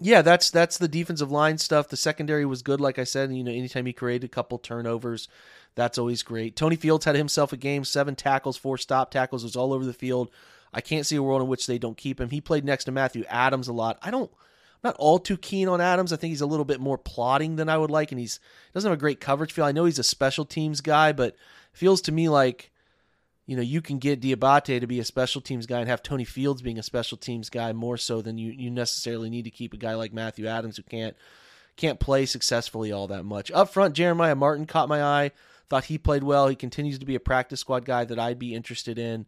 yeah, 0.00 0.22
that's 0.22 0.50
that's 0.50 0.76
the 0.76 0.88
defensive 0.88 1.30
line 1.30 1.58
stuff. 1.58 1.88
The 1.88 1.96
secondary 1.96 2.46
was 2.46 2.62
good, 2.62 2.80
like 2.80 2.98
I 2.98 3.04
said. 3.04 3.32
You 3.32 3.44
know, 3.44 3.52
anytime 3.52 3.86
he 3.86 3.92
created 3.92 4.24
a 4.24 4.28
couple 4.28 4.58
turnovers, 4.58 5.28
that's 5.74 5.98
always 5.98 6.22
great. 6.22 6.56
Tony 6.56 6.76
Fields 6.76 7.04
had 7.04 7.16
himself 7.16 7.52
a 7.52 7.56
game, 7.56 7.84
seven 7.84 8.14
tackles, 8.16 8.56
four 8.56 8.78
stop 8.78 9.10
tackles, 9.10 9.44
was 9.44 9.56
all 9.56 9.72
over 9.72 9.84
the 9.84 9.92
field. 9.92 10.30
I 10.72 10.80
can't 10.80 11.06
see 11.06 11.16
a 11.16 11.22
world 11.22 11.42
in 11.42 11.48
which 11.48 11.66
they 11.66 11.78
don't 11.78 11.96
keep 11.96 12.20
him. 12.20 12.30
He 12.30 12.40
played 12.40 12.64
next 12.64 12.84
to 12.84 12.92
Matthew 12.92 13.24
Adams 13.28 13.68
a 13.68 13.72
lot. 13.72 13.98
I 14.02 14.10
don't 14.10 14.30
I'm 14.82 14.88
not 14.88 14.96
all 14.98 15.18
too 15.18 15.36
keen 15.36 15.68
on 15.68 15.80
Adams. 15.80 16.12
I 16.12 16.16
think 16.16 16.30
he's 16.30 16.40
a 16.40 16.46
little 16.46 16.64
bit 16.64 16.80
more 16.80 16.96
plotting 16.96 17.56
than 17.56 17.68
I 17.68 17.76
would 17.76 17.90
like, 17.90 18.12
and 18.12 18.18
he's 18.18 18.40
doesn't 18.72 18.88
have 18.88 18.98
a 18.98 19.00
great 19.00 19.20
coverage 19.20 19.52
feel. 19.52 19.64
I 19.64 19.72
know 19.72 19.84
he's 19.84 19.98
a 19.98 20.04
special 20.04 20.44
teams 20.44 20.80
guy, 20.80 21.12
but 21.12 21.36
feels 21.72 22.00
to 22.02 22.12
me 22.12 22.28
like 22.28 22.70
you 23.46 23.56
know 23.56 23.62
you 23.62 23.82
can 23.82 23.98
get 23.98 24.22
Diabate 24.22 24.80
to 24.80 24.86
be 24.86 24.98
a 24.98 25.04
special 25.04 25.42
teams 25.42 25.66
guy 25.66 25.80
and 25.80 25.88
have 25.88 26.02
Tony 26.02 26.24
Fields 26.24 26.62
being 26.62 26.78
a 26.78 26.82
special 26.82 27.18
teams 27.18 27.50
guy 27.50 27.72
more 27.72 27.98
so 27.98 28.22
than 28.22 28.38
you 28.38 28.52
you 28.52 28.70
necessarily 28.70 29.28
need 29.28 29.44
to 29.44 29.50
keep 29.50 29.74
a 29.74 29.78
guy 29.78 29.94
like 29.94 30.14
Matthew 30.14 30.46
Adams 30.46 30.78
who 30.78 30.82
can't 30.82 31.16
can't 31.76 32.00
play 32.00 32.24
successfully 32.24 32.90
all 32.90 33.06
that 33.08 33.24
much. 33.24 33.50
Up 33.50 33.70
front, 33.70 33.94
Jeremiah 33.94 34.34
Martin 34.34 34.66
caught 34.66 34.88
my 34.88 35.02
eye. 35.02 35.32
Thought 35.70 35.84
he 35.84 35.98
played 35.98 36.24
well. 36.24 36.48
He 36.48 36.56
continues 36.56 36.98
to 36.98 37.06
be 37.06 37.14
a 37.14 37.20
practice 37.20 37.60
squad 37.60 37.84
guy 37.84 38.04
that 38.04 38.18
I'd 38.18 38.40
be 38.40 38.54
interested 38.54 38.98
in. 38.98 39.24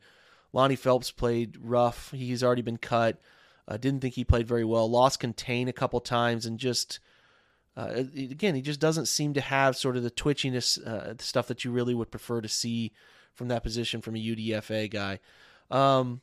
Lonnie 0.52 0.76
Phelps 0.76 1.10
played 1.10 1.56
rough. 1.60 2.10
He's 2.10 2.42
already 2.42 2.62
been 2.62 2.76
cut. 2.76 3.20
Uh, 3.66 3.76
didn't 3.76 4.00
think 4.00 4.14
he 4.14 4.24
played 4.24 4.48
very 4.48 4.64
well. 4.64 4.90
Lost 4.90 5.20
contain 5.20 5.68
a 5.68 5.72
couple 5.72 6.00
times 6.00 6.44
and 6.44 6.58
just 6.58 6.98
uh, 7.76 8.04
again 8.16 8.54
he 8.54 8.60
just 8.60 8.80
doesn't 8.80 9.06
seem 9.06 9.32
to 9.34 9.40
have 9.40 9.76
sort 9.76 9.96
of 9.96 10.02
the 10.02 10.10
twitchiness 10.10 10.84
uh, 10.84 11.14
stuff 11.20 11.46
that 11.46 11.64
you 11.64 11.70
really 11.70 11.94
would 11.94 12.10
prefer 12.10 12.40
to 12.40 12.48
see 12.48 12.92
from 13.34 13.48
that 13.48 13.62
position 13.62 14.02
from 14.02 14.16
a 14.16 14.18
UDFA 14.18 14.90
guy. 14.90 15.20
Um, 15.70 16.20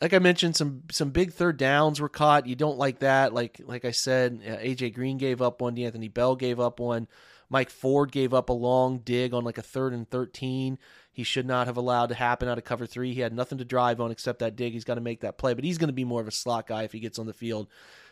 like 0.00 0.12
I 0.12 0.18
mentioned, 0.18 0.56
some 0.56 0.82
some 0.90 1.10
big 1.10 1.32
third 1.32 1.58
downs 1.58 2.00
were 2.00 2.08
caught. 2.08 2.46
You 2.46 2.56
don't 2.56 2.78
like 2.78 3.00
that. 3.00 3.32
Like 3.32 3.60
like 3.64 3.84
I 3.84 3.92
said, 3.92 4.40
uh, 4.46 4.56
AJ 4.56 4.94
Green 4.94 5.16
gave 5.16 5.40
up 5.40 5.60
one. 5.60 5.74
D'Anthony 5.74 6.08
Bell 6.08 6.36
gave 6.36 6.58
up 6.58 6.80
one. 6.80 7.06
Mike 7.50 7.68
Ford 7.68 8.12
gave 8.12 8.32
up 8.32 8.48
a 8.48 8.54
long 8.54 8.98
dig 8.98 9.34
on 9.34 9.44
like 9.44 9.58
a 9.58 9.62
third 9.62 9.92
and 9.92 10.08
13. 10.08 10.78
he 11.12 11.24
should 11.24 11.46
not 11.46 11.66
have 11.66 11.76
allowed 11.76 12.06
to 12.06 12.14
happen 12.14 12.48
out 12.48 12.56
of 12.56 12.64
cover 12.64 12.86
three. 12.86 13.12
He 13.12 13.20
had 13.20 13.34
nothing 13.34 13.58
to 13.58 13.64
drive 13.64 14.00
on 14.00 14.12
except 14.12 14.38
that 14.38 14.56
dig. 14.56 14.72
He's 14.72 14.84
got 14.84 14.94
to 14.94 15.00
make 15.00 15.20
that 15.20 15.36
play, 15.36 15.52
but 15.52 15.64
he's 15.64 15.76
going 15.76 15.88
to 15.88 15.92
be 15.92 16.04
more 16.04 16.20
of 16.20 16.28
a 16.28 16.32
slot 16.32 16.68
guy 16.68 16.84
if 16.84 16.92
he 16.92 17.00
gets 17.00 17.18
on 17.18 17.26
the 17.26 17.34
field. 17.34 17.68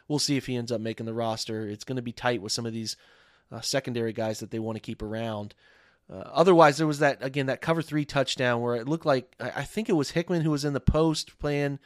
We'll 0.09 0.19
see 0.19 0.37
if 0.37 0.47
he 0.47 0.57
ends 0.57 0.73
up 0.73 0.81
making 0.81 1.07
the 1.07 1.15
roster. 1.15 1.69
It's 1.69 1.85
going 1.85 1.97
to 1.97 2.03
be 2.03 2.13
tight 2.13 2.43
with 2.43 2.53
some 2.53 2.67
of 2.67 2.73
these 2.73 2.97
uh, 3.53 3.61
secondary 3.61 4.13
guys 4.13 4.41
that 4.41 4.51
they 4.51 4.59
want 4.59 4.77
to 4.77 4.81
keep 4.81 5.03
around. 5.03 5.55
Uh, 6.13 6.25
otherwise, 6.33 6.79
there 6.79 6.87
was 6.87 6.99
that 6.99 7.19
again 7.23 7.47
that 7.47 7.61
cover 7.61 7.83
three 7.83 8.05
touchdown 8.05 8.61
where 8.61 8.75
it 8.75 8.89
looked 8.89 9.07
like 9.07 9.37
I 9.39 9.63
think 9.63 9.89
it 9.89 9.95
was 9.95 10.13
Hickman 10.13 10.43
who 10.43 10.51
was 10.51 10.65
in 10.65 10.73
the 10.73 10.81
post 10.81 11.39
playing 11.39 11.79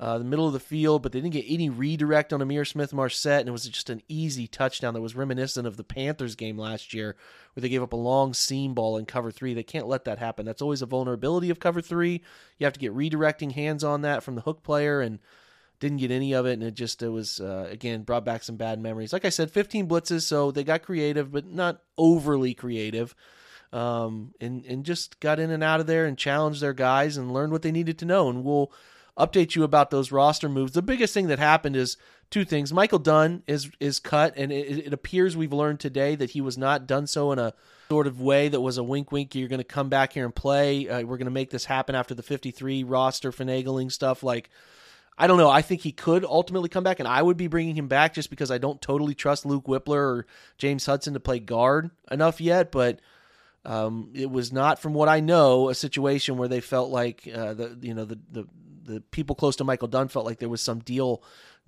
uh, 0.00 0.18
the 0.18 0.24
middle 0.24 0.46
of 0.46 0.52
the 0.52 0.60
field, 0.60 1.02
but 1.02 1.12
they 1.12 1.20
didn't 1.20 1.32
get 1.32 1.44
any 1.48 1.70
redirect 1.70 2.32
on 2.32 2.40
Ihmir 2.40 2.66
Smith-Marsette, 2.66 3.40
and 3.40 3.48
it 3.48 3.52
was 3.52 3.68
just 3.68 3.90
an 3.90 4.02
easy 4.08 4.48
touchdown 4.48 4.92
that 4.94 5.00
was 5.00 5.14
reminiscent 5.14 5.66
of 5.66 5.76
the 5.76 5.84
Panthers 5.84 6.34
game 6.34 6.58
last 6.58 6.92
year, 6.92 7.16
where 7.54 7.60
they 7.62 7.68
gave 7.68 7.82
up 7.82 7.92
a 7.92 7.96
long 7.96 8.34
seam 8.34 8.74
ball 8.74 8.96
in 8.96 9.06
cover 9.06 9.30
three. 9.30 9.54
They 9.54 9.62
can't 9.62 9.86
let 9.86 10.04
that 10.04 10.18
happen. 10.18 10.46
That's 10.46 10.62
always 10.62 10.82
a 10.82 10.86
vulnerability 10.86 11.48
of 11.48 11.60
cover 11.60 11.80
three. 11.80 12.22
You 12.58 12.64
have 12.64 12.72
to 12.72 12.80
get 12.80 12.94
redirecting 12.94 13.52
hands 13.52 13.84
on 13.84 14.02
that 14.02 14.24
from 14.24 14.34
the 14.34 14.40
hook 14.40 14.64
player, 14.64 15.00
and 15.00 15.20
didn't 15.80 15.98
get 15.98 16.10
any 16.10 16.32
of 16.32 16.46
it, 16.46 16.54
and 16.54 16.62
it 16.62 16.74
just 16.74 17.02
it 17.02 17.08
was 17.08 17.40
uh, 17.40 17.68
again 17.70 18.02
brought 18.02 18.24
back 18.24 18.42
some 18.42 18.56
bad 18.56 18.80
memories. 18.80 19.12
Like 19.12 19.24
I 19.24 19.30
said, 19.30 19.50
15 19.50 19.88
blitzes, 19.88 20.22
so 20.22 20.50
they 20.50 20.64
got 20.64 20.82
creative, 20.82 21.30
but 21.30 21.46
not 21.46 21.82
overly 21.98 22.54
creative. 22.54 23.14
Um, 23.72 24.34
and 24.40 24.64
and 24.64 24.84
just 24.84 25.20
got 25.20 25.40
in 25.40 25.50
and 25.50 25.62
out 25.62 25.80
of 25.80 25.86
there 25.86 26.06
and 26.06 26.16
challenged 26.16 26.60
their 26.60 26.72
guys 26.72 27.16
and 27.16 27.32
learned 27.32 27.52
what 27.52 27.62
they 27.62 27.72
needed 27.72 27.98
to 27.98 28.04
know. 28.04 28.28
And 28.28 28.44
we'll 28.44 28.72
update 29.18 29.54
you 29.54 29.62
about 29.62 29.90
those 29.90 30.12
roster 30.12 30.48
moves. 30.48 30.72
The 30.72 30.82
biggest 30.82 31.14
thing 31.14 31.28
that 31.28 31.38
happened 31.38 31.76
is 31.76 31.96
two 32.30 32.44
things. 32.44 32.72
Michael 32.72 32.98
Dunn 32.98 33.42
is 33.46 33.70
is 33.80 33.98
cut, 33.98 34.34
and 34.36 34.50
it, 34.50 34.86
it 34.86 34.92
appears 34.92 35.36
we've 35.36 35.52
learned 35.52 35.80
today 35.80 36.16
that 36.16 36.30
he 36.30 36.40
was 36.40 36.58
not 36.58 36.86
done 36.86 37.06
so 37.06 37.32
in 37.32 37.38
a 37.38 37.54
sort 37.88 38.06
of 38.06 38.20
way 38.20 38.48
that 38.48 38.60
was 38.60 38.78
a 38.78 38.82
wink, 38.82 39.12
wink. 39.12 39.34
You're 39.34 39.48
going 39.48 39.58
to 39.58 39.64
come 39.64 39.88
back 39.88 40.12
here 40.12 40.24
and 40.24 40.34
play. 40.34 40.88
Uh, 40.88 41.02
we're 41.02 41.16
going 41.16 41.26
to 41.26 41.30
make 41.30 41.50
this 41.50 41.64
happen 41.64 41.94
after 41.94 42.14
the 42.14 42.22
53 42.22 42.84
roster 42.84 43.30
finagling 43.30 43.92
stuff. 43.92 44.22
Like, 44.22 44.50
I 45.16 45.26
don't 45.26 45.38
know. 45.38 45.50
I 45.50 45.62
think 45.62 45.82
he 45.82 45.92
could 45.92 46.24
ultimately 46.24 46.68
come 46.68 46.82
back, 46.82 46.98
and 46.98 47.06
I 47.06 47.22
would 47.22 47.36
be 47.36 47.46
bringing 47.46 47.76
him 47.76 47.88
back 47.88 48.14
just 48.14 48.30
because 48.30 48.50
I 48.50 48.58
don't 48.58 48.80
totally 48.80 49.14
trust 49.14 49.46
Luke 49.46 49.66
Wypler 49.66 49.96
or 49.96 50.26
James 50.58 50.86
Hudson 50.86 51.14
to 51.14 51.20
play 51.20 51.38
guard 51.38 51.90
enough 52.10 52.40
yet, 52.40 52.72
but. 52.72 53.00
Um, 53.66 54.10
it 54.12 54.30
was 54.30 54.52
not, 54.52 54.78
from 54.78 54.92
what 54.92 55.08
I 55.08 55.20
know, 55.20 55.70
a 55.70 55.74
situation 55.74 56.36
where 56.36 56.48
they 56.48 56.60
felt 56.60 56.90
like 56.90 57.26
uh, 57.34 57.54
the 57.54 57.78
you 57.80 57.94
know 57.94 58.04
the, 58.04 58.18
the 58.30 58.46
the 58.84 59.00
people 59.00 59.34
close 59.34 59.56
to 59.56 59.64
Michael 59.64 59.88
Dunn 59.88 60.08
felt 60.08 60.26
like 60.26 60.38
there 60.38 60.48
was 60.48 60.60
some 60.60 60.80
deal 60.80 61.22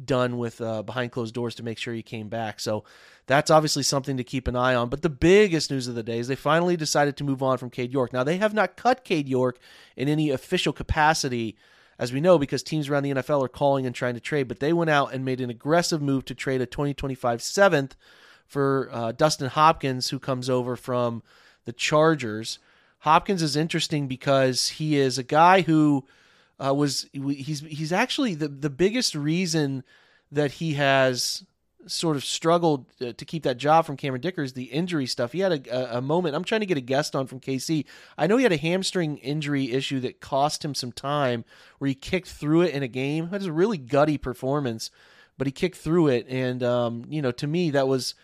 done 0.05 0.37
with 0.37 0.61
uh, 0.61 0.83
behind 0.83 1.13
closed 1.13 1.35
doors 1.35 1.55
to 1.55 1.63
make 1.63 1.79
sure 1.79 1.95
he 1.95 2.03
came 2.03 2.29
back. 2.29 2.61
So 2.61 2.85
that's 3.27 3.51
obviously 3.51 3.83
something 3.83 4.17
to 4.17 4.25
keep 4.25 4.47
an 4.47 4.57
eye 4.57 4.75
on. 4.75 4.89
But 4.89 5.03
the 5.03 5.09
biggest 5.09 5.71
news 5.71 5.89
of 5.89 5.95
the 5.95 6.03
day 6.03 6.19
is 6.19 6.29
they 6.29 6.37
finally 6.37 6.77
decided 6.77 7.17
to 7.17 7.25
move 7.25 7.43
on 7.43 7.59
from 7.59 7.71
Cade 7.71 7.93
York. 7.93 8.13
Now 8.13 8.25
they 8.25 8.37
have 8.37 8.55
not 8.55 8.77
cut 8.77 9.05
Cade 9.05 9.29
York 9.29 9.59
in 9.97 10.09
any 10.09 10.31
official 10.31 10.73
capacity. 10.73 11.57
As 11.99 12.13
we 12.13 12.21
know, 12.21 12.39
because 12.39 12.63
teams 12.63 12.91
around 12.91 13.05
the 13.05 13.13
NFL 13.13 13.43
are 13.43 13.49
calling 13.49 13.87
and 13.87 13.95
trying 13.95 14.13
to 14.13 14.21
trade, 14.21 14.49
but 14.49 14.61
they 14.61 14.75
went 14.75 14.91
out 14.91 15.15
and 15.15 15.25
made 15.25 15.41
an 15.41 15.49
aggressive 15.49 16.03
move 16.03 16.27
to 16.27 16.35
trade 16.35 16.61
a 16.61 16.67
2025 16.67 17.41
seventh 17.41 17.97
for 18.47 18.91
uh, 18.93 19.13
Dustin 19.13 19.49
Hopkins, 19.49 20.11
who 20.11 20.19
comes 20.19 20.51
over 20.51 20.77
from 20.77 21.23
the 21.65 21.73
Chargers. 21.73 22.59
Hopkins 23.01 23.43
is 23.43 23.57
interesting 23.57 24.09
because 24.09 24.69
he 24.69 24.99
is 24.99 25.17
a 25.17 25.23
guy 25.23 25.63
who 25.63 26.05
uh, 26.65 26.75
was 26.75 27.09
he's 27.13 27.61
he's 27.61 27.93
actually 27.93 28.35
the 28.35 28.49
the 28.49 28.71
biggest 28.71 29.15
reason 29.15 29.85
that 30.31 30.53
he 30.53 30.75
has 30.75 31.45
sort 31.87 32.17
of 32.17 32.25
struggled 32.25 32.87
uh, 33.01 33.13
to 33.13 33.25
keep 33.25 33.45
that 33.45 33.59
job 33.59 33.87
from 33.87 33.97
Cameron 33.97 34.21
Dicker 34.21 34.43
is 34.43 34.55
the 34.55 34.65
injury 34.65 35.07
stuff. 35.07 35.33
He 35.33 35.39
had 35.41 35.69
a, 35.69 35.99
a, 35.99 36.01
moment. 36.01 36.35
I'm 36.35 36.43
trying 36.43 36.63
to 36.63 36.67
get 36.67 36.77
a 36.77 36.81
guest 36.83 37.15
on 37.15 37.29
from 37.29 37.39
KC. 37.39 37.85
I 38.19 38.27
know 38.27 38.37
he 38.37 38.43
had 38.43 38.51
a 38.51 38.57
hamstring 38.57 39.19
injury 39.19 39.71
issue 39.71 40.01
that 40.01 40.21
cost 40.21 40.65
him 40.65 40.75
some 40.75 40.91
time, 40.91 41.45
where 41.79 41.87
he 41.87 41.95
kicked 41.95 42.29
through 42.29 42.63
it 42.63 42.75
in 42.75 42.83
a 42.83 42.89
game. 42.89 43.31
That 43.31 43.39
was 43.39 43.47
a 43.47 43.53
really 43.53 43.79
gutty 43.79 44.19
performance, 44.19 44.91
but 45.39 45.47
he 45.47 45.53
kicked 45.53 45.77
through 45.77 46.09
it, 46.09 46.27
and 46.29 46.63
um, 46.63 47.05
you 47.09 47.23
know, 47.23 47.31
to 47.33 47.47
me, 47.47 47.71
that 47.71 47.87
was 47.87 48.15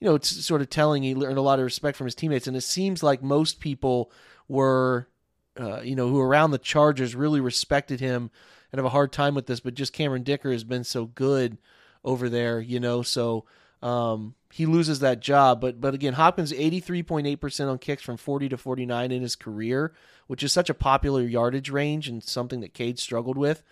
you 0.00 0.08
know, 0.08 0.14
it's 0.14 0.46
sort 0.46 0.62
of 0.62 0.70
telling 0.70 1.02
he 1.02 1.14
learned 1.14 1.36
a 1.36 1.42
lot 1.42 1.58
of 1.58 1.64
respect 1.64 1.96
from 1.96 2.06
his 2.06 2.14
teammates, 2.14 2.46
and 2.46 2.56
it 2.56 2.62
seems 2.62 3.02
like 3.02 3.22
most 3.22 3.60
people 3.60 4.10
were 4.48 5.08
uh, 5.58 5.80
you 5.80 5.96
know, 5.96 6.08
who 6.08 6.20
around 6.20 6.50
the 6.50 6.58
Chargers 6.58 7.14
really 7.14 7.40
respected 7.40 8.00
him 8.00 8.30
and 8.70 8.78
have 8.78 8.86
a 8.86 8.90
hard 8.90 9.12
time 9.12 9.34
with 9.34 9.46
this, 9.46 9.60
but 9.60 9.74
just 9.74 9.92
Cameron 9.92 10.22
Dicker 10.22 10.52
has 10.52 10.64
been 10.64 10.84
so 10.84 11.06
good 11.06 11.58
over 12.04 12.28
there, 12.28 12.60
you 12.60 12.80
know, 12.80 13.02
so 13.02 13.44
um, 13.82 14.34
he 14.52 14.66
loses 14.66 15.00
that 15.00 15.20
job. 15.20 15.60
But 15.60 15.80
but 15.80 15.94
again, 15.94 16.14
Hopkins 16.14 16.52
83.8% 16.52 17.70
on 17.70 17.78
kicks 17.78 18.02
from 18.02 18.16
40 18.16 18.50
to 18.50 18.56
49 18.56 19.12
in 19.12 19.22
his 19.22 19.36
career, 19.36 19.92
which 20.26 20.42
is 20.42 20.52
such 20.52 20.70
a 20.70 20.74
popular 20.74 21.22
yardage 21.22 21.70
range 21.70 22.08
and 22.08 22.22
something 22.22 22.60
that 22.60 22.74
Cade 22.74 22.98
struggled 22.98 23.38
with. 23.38 23.62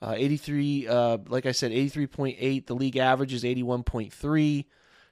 Uh, 0.00 0.14
83, 0.16 0.88
uh, 0.88 1.18
like 1.28 1.46
I 1.46 1.52
said, 1.52 1.70
83.8. 1.70 2.66
The 2.66 2.74
league 2.74 2.96
average 2.96 3.32
is 3.32 3.44
81.3. 3.44 4.64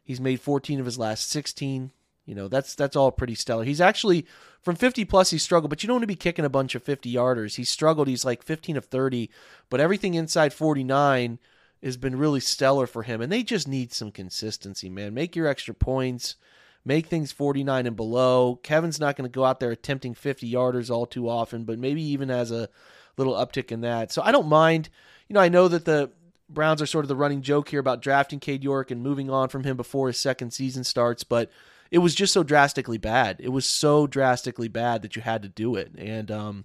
He's 0.03 0.21
made 0.21 0.41
14 0.41 0.81
of 0.81 0.87
his 0.87 0.99
last 0.99 1.31
16. 1.31 1.93
You 2.31 2.37
know, 2.37 2.47
that's 2.47 2.77
that's 2.77 2.95
all 2.95 3.11
pretty 3.11 3.35
stellar. 3.35 3.65
He's 3.65 3.81
actually 3.81 4.25
from 4.63 4.77
50 4.77 5.05
plus 5.05 5.31
he 5.31 5.39
struggled, 5.39 5.69
but 5.69 5.83
you 5.83 5.89
don't 5.89 5.97
want 5.97 6.05
to 6.05 6.07
be 6.07 6.15
kicking 6.15 6.45
a 6.45 6.49
bunch 6.49 6.77
of 6.77 6.85
50 6.85 7.13
yarders. 7.13 7.57
He 7.57 7.65
struggled. 7.65 8.07
He's 8.07 8.25
like 8.25 8.45
15 8.45 8.77
of 8.77 8.85
30, 8.85 9.29
but 9.69 9.81
everything 9.81 10.15
inside 10.15 10.53
49 10.53 11.41
has 11.83 11.97
been 11.97 12.17
really 12.17 12.39
stellar 12.39 12.87
for 12.87 13.03
him. 13.03 13.21
And 13.21 13.33
they 13.33 13.43
just 13.43 13.67
need 13.67 13.93
some 13.93 14.13
consistency, 14.13 14.89
man. 14.89 15.13
Make 15.13 15.35
your 15.35 15.49
extra 15.49 15.75
points, 15.75 16.37
make 16.85 17.07
things 17.07 17.33
49 17.33 17.89
and 17.89 17.97
below. 17.97 18.61
Kevin's 18.63 19.01
not 19.01 19.17
going 19.17 19.29
to 19.29 19.35
go 19.35 19.45
out 19.45 19.59
there 19.59 19.73
attempting 19.73 20.15
50 20.15 20.49
yarders 20.49 20.89
all 20.89 21.07
too 21.07 21.29
often, 21.29 21.65
but 21.65 21.81
maybe 21.81 22.01
even 22.01 22.29
has 22.29 22.53
a 22.53 22.69
little 23.17 23.35
uptick 23.35 23.73
in 23.73 23.81
that. 23.81 24.13
So 24.13 24.23
I 24.23 24.31
don't 24.31 24.47
mind. 24.47 24.89
You 25.27 25.35
know, 25.35 25.41
I 25.41 25.49
know 25.49 25.67
that 25.67 25.85
the 25.85 26.13
Browns 26.49 26.81
are 26.81 26.87
sort 26.87 27.05
of 27.05 27.09
the 27.09 27.17
running 27.17 27.43
joke 27.43 27.71
here 27.71 27.81
about 27.81 28.03
drafting 28.03 28.39
Cade 28.39 28.63
York 28.63 28.93
and 28.93 29.03
moving 29.03 29.31
on 29.31 29.49
from 29.49 29.65
him 29.65 29.77
before 29.77 30.07
his 30.07 30.19
second 30.19 30.53
season 30.53 30.85
starts, 30.85 31.25
but 31.25 31.51
it 31.91 31.99
was 31.99 32.15
just 32.15 32.33
so 32.33 32.43
drastically 32.43 32.99
bad. 32.99 33.37
It 33.41 33.49
was 33.49 33.67
so 33.67 34.07
drastically 34.07 34.69
bad 34.69 35.03
that 35.03 35.17
you 35.17 35.23
had 35.23 35.43
to 35.43 35.49
do 35.49 35.75
it. 35.75 35.93
And 35.97 36.31
um, 36.31 36.65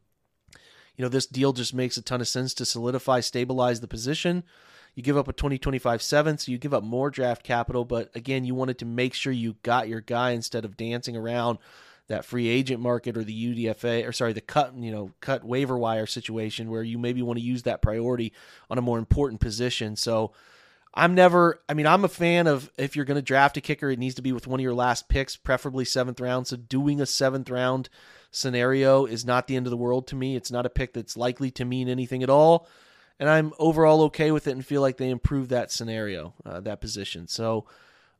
you 0.95 1.03
know, 1.03 1.09
this 1.09 1.25
deal 1.25 1.53
just 1.53 1.73
makes 1.73 1.97
a 1.97 2.01
ton 2.01 2.21
of 2.21 2.27
sense 2.27 2.53
to 2.55 2.65
solidify, 2.65 3.19
stabilize 3.19 3.79
the 3.79 3.88
position. 3.88 4.43
You 4.93 5.03
give 5.03 5.17
up 5.17 5.27
a 5.27 5.33
2025 5.33 6.01
seventh, 6.01 6.41
so 6.41 6.51
you 6.51 6.57
give 6.57 6.73
up 6.73 6.83
more 6.83 7.09
draft 7.09 7.43
capital, 7.43 7.83
but 7.83 8.15
again, 8.15 8.45
you 8.45 8.55
wanted 8.55 8.79
to 8.79 8.85
make 8.85 9.13
sure 9.13 9.33
you 9.33 9.57
got 9.61 9.89
your 9.89 9.99
guy 9.99 10.31
instead 10.31 10.63
of 10.63 10.77
dancing 10.77 11.17
around 11.17 11.57
that 12.07 12.23
free 12.23 12.47
agent 12.47 12.79
market 12.79 13.17
or 13.17 13.23
the 13.23 13.55
UDFA 13.65 14.07
or 14.07 14.13
sorry, 14.13 14.31
the 14.31 14.39
cut, 14.39 14.75
you 14.77 14.91
know, 14.91 15.11
cut 15.19 15.43
waiver 15.43 15.77
wire 15.77 16.05
situation 16.05 16.69
where 16.69 16.83
you 16.83 16.97
maybe 16.97 17.21
want 17.21 17.39
to 17.39 17.43
use 17.43 17.63
that 17.63 17.81
priority 17.81 18.31
on 18.69 18.77
a 18.77 18.81
more 18.81 18.99
important 18.99 19.41
position. 19.41 19.95
So 19.95 20.31
I'm 20.95 21.13
never, 21.13 21.62
I 21.67 21.73
mean, 21.73 21.88
I'm 21.88 22.05
a 22.05 22.10
fan 22.10 22.47
of 22.47 22.71
if 22.77 22.95
you're 22.95 23.05
going 23.05 23.15
to 23.15 23.21
draft 23.21 23.58
a 23.58 23.62
kicker, 23.62 23.89
it 23.89 23.99
needs 23.99 24.15
to 24.15 24.21
be 24.21 24.31
with 24.31 24.47
one 24.47 24.60
of 24.60 24.63
your 24.63 24.73
last 24.73 25.10
picks, 25.10 25.36
preferably 25.36 25.84
seventh 25.84 26.21
round. 26.21 26.47
So 26.47 26.55
doing 26.55 27.01
a 27.01 27.05
seventh 27.05 27.49
round 27.49 27.89
scenario 28.31 29.05
is 29.05 29.25
not 29.25 29.47
the 29.47 29.58
end 29.58 29.67
of 29.67 29.71
the 29.71 29.77
world 29.77 30.08
to 30.08 30.15
me. 30.15 30.36
It's 30.36 30.51
not 30.51 30.65
a 30.65 30.69
pick 30.69 30.93
that's 30.93 31.17
likely 31.17 31.51
to 31.51 31.65
mean 31.65 31.89
anything 31.89 32.23
at 32.23 32.29
all. 32.29 32.67
And 33.19 33.29
I'm 33.29 33.53
overall 33.60 34.03
okay 34.03 34.31
with 34.31 34.47
it 34.47 34.51
and 34.51 34.65
feel 34.65 34.81
like 34.81 34.97
they 34.97 35.10
improved 35.10 35.49
that 35.49 35.71
scenario, 35.71 36.34
uh, 36.45 36.62
that 36.62 36.81
position. 36.81 37.27
So 37.27 37.65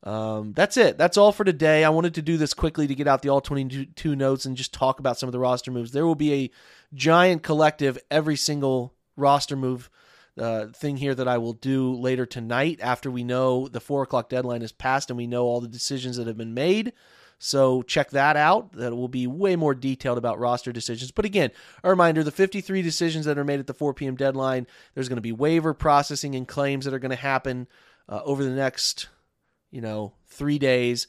um, 0.04 0.54
that's 0.54 0.78
it. 0.78 0.98
That's 0.98 1.18
all 1.18 1.32
for 1.32 1.44
today. 1.44 1.84
I 1.84 1.90
wanted 1.90 2.16
to 2.16 2.22
do 2.22 2.38
this 2.38 2.54
quickly 2.54 2.88
to 2.88 2.96
get 2.96 3.08
out 3.08 3.22
the 3.22 3.30
all 3.30 3.42
22 3.42 4.16
notes 4.16 4.46
and 4.46 4.56
just 4.56 4.74
talk 4.74 5.00
about 5.00 5.18
some 5.18 5.28
of 5.28 5.34
the 5.34 5.40
roster 5.40 5.72
moves. 5.72 5.92
There 5.92 6.06
will 6.06 6.16
be 6.16 6.34
a 6.34 6.52
giant 6.94 7.42
collective 7.42 7.98
every 8.12 8.36
single 8.36 8.94
roster 9.16 9.56
move 9.56 9.90
uh, 10.40 10.68
thing 10.68 10.98
here 10.98 11.16
that 11.16 11.28
I 11.28 11.38
will 11.38 11.54
do 11.54 11.94
later 11.96 12.26
tonight 12.26 12.80
after 12.82 13.10
we 13.10 13.24
know 13.24 13.68
the 13.68 13.80
four 13.80 14.04
o'clock 14.04 14.30
deadline 14.30 14.62
is 14.62 14.72
passed 14.72 15.10
and 15.10 15.18
we 15.18 15.28
know 15.28 15.46
all 15.46 15.62
the 15.62 15.68
decisions 15.68 16.18
that 16.18 16.28
have 16.28 16.38
been 16.38 16.54
made. 16.54 16.94
So 17.38 17.82
check 17.84 18.12
that 18.12 18.38
out. 18.38 18.74
That 18.74 18.96
will 18.96 19.08
be 19.08 19.28
way 19.28 19.56
more 19.56 19.76
detailed 19.76 20.18
about 20.18 20.40
roster 20.40 20.72
decisions. 20.72 21.12
But 21.12 21.26
again, 21.26 21.52
a 21.84 21.90
reminder 21.90 22.24
the 22.24 22.32
53 22.32 22.82
decisions 22.82 23.26
that 23.26 23.38
are 23.38 23.44
made 23.44 23.60
at 23.60 23.68
the 23.68 23.74
4 23.74 23.94
p.m. 23.94 24.16
deadline, 24.16 24.68
there's 24.94 25.10
going 25.10 25.18
to 25.18 25.22
be 25.22 25.32
waiver 25.32 25.74
processing 25.74 26.36
and 26.36 26.48
claims 26.48 26.86
that 26.86 26.94
are 26.94 27.00
going 27.00 27.12
to 27.12 27.16
happen 27.16 27.68
uh, 28.08 28.22
over 28.24 28.44
the 28.44 28.50
next, 28.50 29.10
you 29.72 29.82
know, 29.82 30.14
three 30.28 30.60
days. 30.60 31.08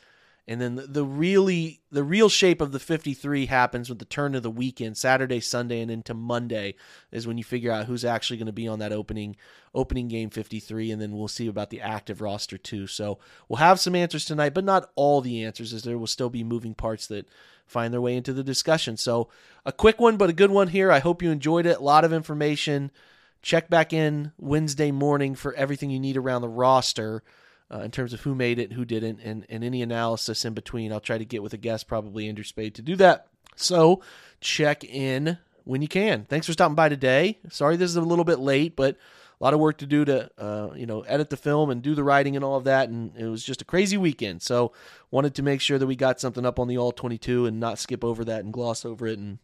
And 0.49 0.61
then 0.61 0.77
the, 0.77 0.83
the, 0.87 1.05
really 1.05 1.81
the 1.91 2.05
real 2.05 2.29
shape 2.29 2.61
of 2.61 2.71
the 2.71 2.79
53 2.79 3.47
happens 3.47 3.89
with 3.89 3.99
the 3.99 4.05
turn 4.05 4.37
of 4.37 4.45
the 4.45 4.51
weekend, 4.51 4.97
Saturday, 4.97 5.41
Sunday, 5.41 5.81
and 5.81 5.91
into 5.91 6.15
Monday 6.15 6.77
is 7.11 7.27
when 7.27 7.37
you 7.37 7.43
figure 7.43 7.73
out 7.73 7.87
who's 7.87 8.05
actually 8.05 8.37
going 8.37 8.47
to 8.47 8.53
be 8.53 8.69
on 8.69 8.79
that 8.79 8.93
opening 8.93 9.37
opening 9.75 10.07
game 10.09 10.31
53, 10.31 10.93
and 10.93 11.03
then 11.03 11.13
we'll 11.13 11.29
see 11.29 11.49
about 11.49 11.71
the 11.71 11.81
active 11.81 12.21
roster 12.21 12.57
too. 12.57 12.87
So 12.87 13.19
we'll 13.49 13.59
have 13.59 13.81
some 13.81 13.97
answers 13.97 14.25
tonight, 14.25 14.55
but 14.55 14.65
not 14.65 14.91
all 14.95 15.21
the 15.21 15.45
answers, 15.45 15.73
as 15.73 15.83
there 15.83 15.99
will 15.99 16.07
still 16.07 16.31
be 16.31 16.45
moving 16.45 16.75
parts 16.75 17.09
that 17.09 17.29
find 17.67 17.93
their 17.93 18.01
way 18.01 18.17
into 18.17 18.33
the 18.33 18.45
discussion. 18.45 18.97
So 18.97 19.29
a 19.65 19.73
quick 19.73 20.01
one, 20.01 20.17
but 20.17 20.31
a 20.31 20.33
good 20.33 20.53
one 20.53 20.69
here. 20.69 20.93
I 20.93 21.01
hope 21.01 21.23
you 21.23 21.31
enjoyed 21.31 21.67
it. 21.67 21.79
A 21.79 21.83
lot 21.83 22.05
of 22.05 22.13
information. 22.13 22.93
Check 23.43 23.69
back 23.69 23.93
in 23.93 24.33
Wednesday 24.39 24.93
morning 24.93 25.35
for 25.35 25.53
everything 25.55 25.91
you 25.91 26.01
need 26.01 26.17
around 26.17 26.43
the 26.43 26.49
roster 26.49 27.23
uh, 27.73 27.81
in 27.81 27.91
terms 27.91 28.13
of 28.13 28.21
who 28.21 28.35
made 28.35 28.59
it, 28.59 28.73
who 28.73 28.85
didn't, 28.85 29.21
and, 29.23 29.47
and 29.49 29.65
any 29.65 29.83
analysis 29.83 30.45
in 30.45 30.55
between. 30.55 30.93
I'll 30.93 31.01
try 31.01 31.19
to 31.19 31.25
get 31.25 31.43
with 31.43 31.53
a 31.53 31.59
guest, 31.59 31.89
probably 31.89 32.29
Andrew 32.29 32.45
Spade, 32.45 32.75
to 32.77 32.83
do 32.83 32.97
that. 32.97 33.29
So 33.57 34.03
check 34.41 34.85
in 34.85 35.39
when 35.65 35.83
you 35.83 35.89
can. 35.89 36.25
Thanks 36.25 36.47
for 36.47 36.53
stopping 36.53 36.75
by 36.75 36.89
today. 36.89 37.39
Sorry 37.51 37.77
this 37.77 37.91
is 37.91 37.97
a 37.97 38.03
little 38.03 38.25
bit 38.25 38.39
late, 38.39 38.77
but 38.77 38.97
a 39.41 39.45
lot 39.45 39.55
of 39.55 39.61
work 39.61 39.79
to 39.79 39.87
do 39.87 40.05
to 40.05 40.31
uh, 40.39 40.71
you 40.75 40.87
know 40.87 41.03
edit 41.03 41.31
the 41.31 41.37
film 41.37 41.71
and 41.71 41.83
do 41.83 41.95
the 41.95 42.05
writing 42.05 42.37
and 42.37 42.45
all 42.45 42.57
of 42.57 42.65
that 42.65 42.89
and 42.89 43.15
it 43.17 43.27
was 43.27 43.45
just 43.45 43.63
a 43.63 43.67
crazy 43.67 43.97
weekend 43.97 44.41
so 44.41 44.73
wanted 45.11 45.35
to 45.35 45.43
make 45.43 45.61
sure 45.61 45.79
that 45.79 45.87
we 45.87 45.97
got 45.97 46.21
something 46.21 46.47
up 46.47 46.59
on 46.59 46.69
the 46.69 46.79
all 46.79 46.93
22 46.93 47.47
and 47.47 47.61
not 47.61 47.79
skip 47.79 48.03
over 48.03 48.25
that 48.25 48.45
and 48.45 48.53
gloss 48.53 48.85
over 48.85 49.07
it 49.07 49.19
and 49.19 49.39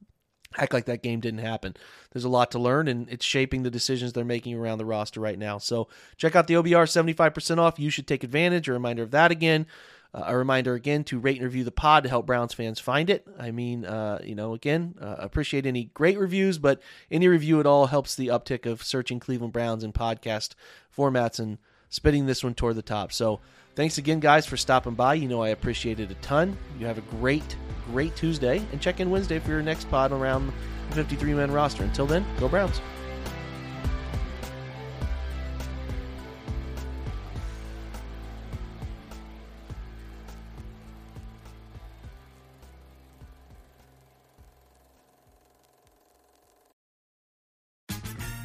act 0.58 0.72
like 0.72 0.86
that 0.86 1.02
game 1.02 1.20
didn't 1.20 1.40
happen 1.40 1.74
there's 2.12 2.24
a 2.24 2.28
lot 2.28 2.50
to 2.50 2.58
learn 2.58 2.88
and 2.88 3.08
it's 3.08 3.24
shaping 3.24 3.62
the 3.62 3.70
decisions 3.70 4.12
they're 4.12 4.24
making 4.24 4.54
around 4.54 4.78
the 4.78 4.84
roster 4.84 5.20
right 5.20 5.38
now 5.38 5.58
so 5.58 5.88
check 6.16 6.34
out 6.36 6.46
the 6.46 6.54
obr 6.54 6.84
75% 6.84 7.58
off 7.58 7.78
you 7.78 7.90
should 7.90 8.06
take 8.06 8.24
advantage 8.24 8.68
a 8.68 8.72
reminder 8.72 9.02
of 9.02 9.10
that 9.10 9.30
again 9.30 9.66
uh, 10.14 10.24
a 10.26 10.36
reminder 10.36 10.74
again 10.74 11.04
to 11.04 11.18
rate 11.18 11.36
and 11.36 11.44
review 11.44 11.64
the 11.64 11.70
pod 11.70 12.02
to 12.02 12.08
help 12.08 12.26
Browns 12.26 12.52
fans 12.52 12.78
find 12.78 13.08
it. 13.08 13.26
I 13.38 13.50
mean, 13.50 13.84
uh, 13.84 14.20
you 14.22 14.34
know, 14.34 14.52
again, 14.52 14.94
uh, 15.00 15.16
appreciate 15.18 15.64
any 15.64 15.84
great 15.94 16.18
reviews, 16.18 16.58
but 16.58 16.82
any 17.10 17.28
review 17.28 17.60
at 17.60 17.66
all 17.66 17.86
helps 17.86 18.14
the 18.14 18.26
uptick 18.26 18.66
of 18.66 18.82
searching 18.82 19.20
Cleveland 19.20 19.52
Browns 19.52 19.82
in 19.82 19.92
podcast 19.92 20.54
formats 20.94 21.38
and 21.38 21.58
spitting 21.88 22.26
this 22.26 22.44
one 22.44 22.54
toward 22.54 22.76
the 22.76 22.82
top. 22.82 23.12
So 23.12 23.40
thanks 23.74 23.98
again, 23.98 24.20
guys, 24.20 24.46
for 24.46 24.56
stopping 24.56 24.94
by. 24.94 25.14
You 25.14 25.28
know, 25.28 25.42
I 25.42 25.48
appreciate 25.48 26.00
it 26.00 26.10
a 26.10 26.14
ton. 26.16 26.56
You 26.78 26.86
have 26.86 26.98
a 26.98 27.02
great, 27.02 27.56
great 27.86 28.14
Tuesday, 28.16 28.64
and 28.72 28.80
check 28.80 29.00
in 29.00 29.10
Wednesday 29.10 29.38
for 29.38 29.50
your 29.50 29.62
next 29.62 29.90
pod 29.90 30.12
around 30.12 30.52
the 30.90 30.96
53 30.96 31.34
man 31.34 31.50
roster. 31.50 31.84
Until 31.84 32.06
then, 32.06 32.24
go 32.38 32.48
Browns. 32.48 32.80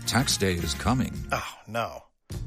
Tax 0.06 0.38
day 0.38 0.54
is 0.54 0.74
coming. 0.74 1.14
Oh, 1.32 1.44
no. 1.68 2.04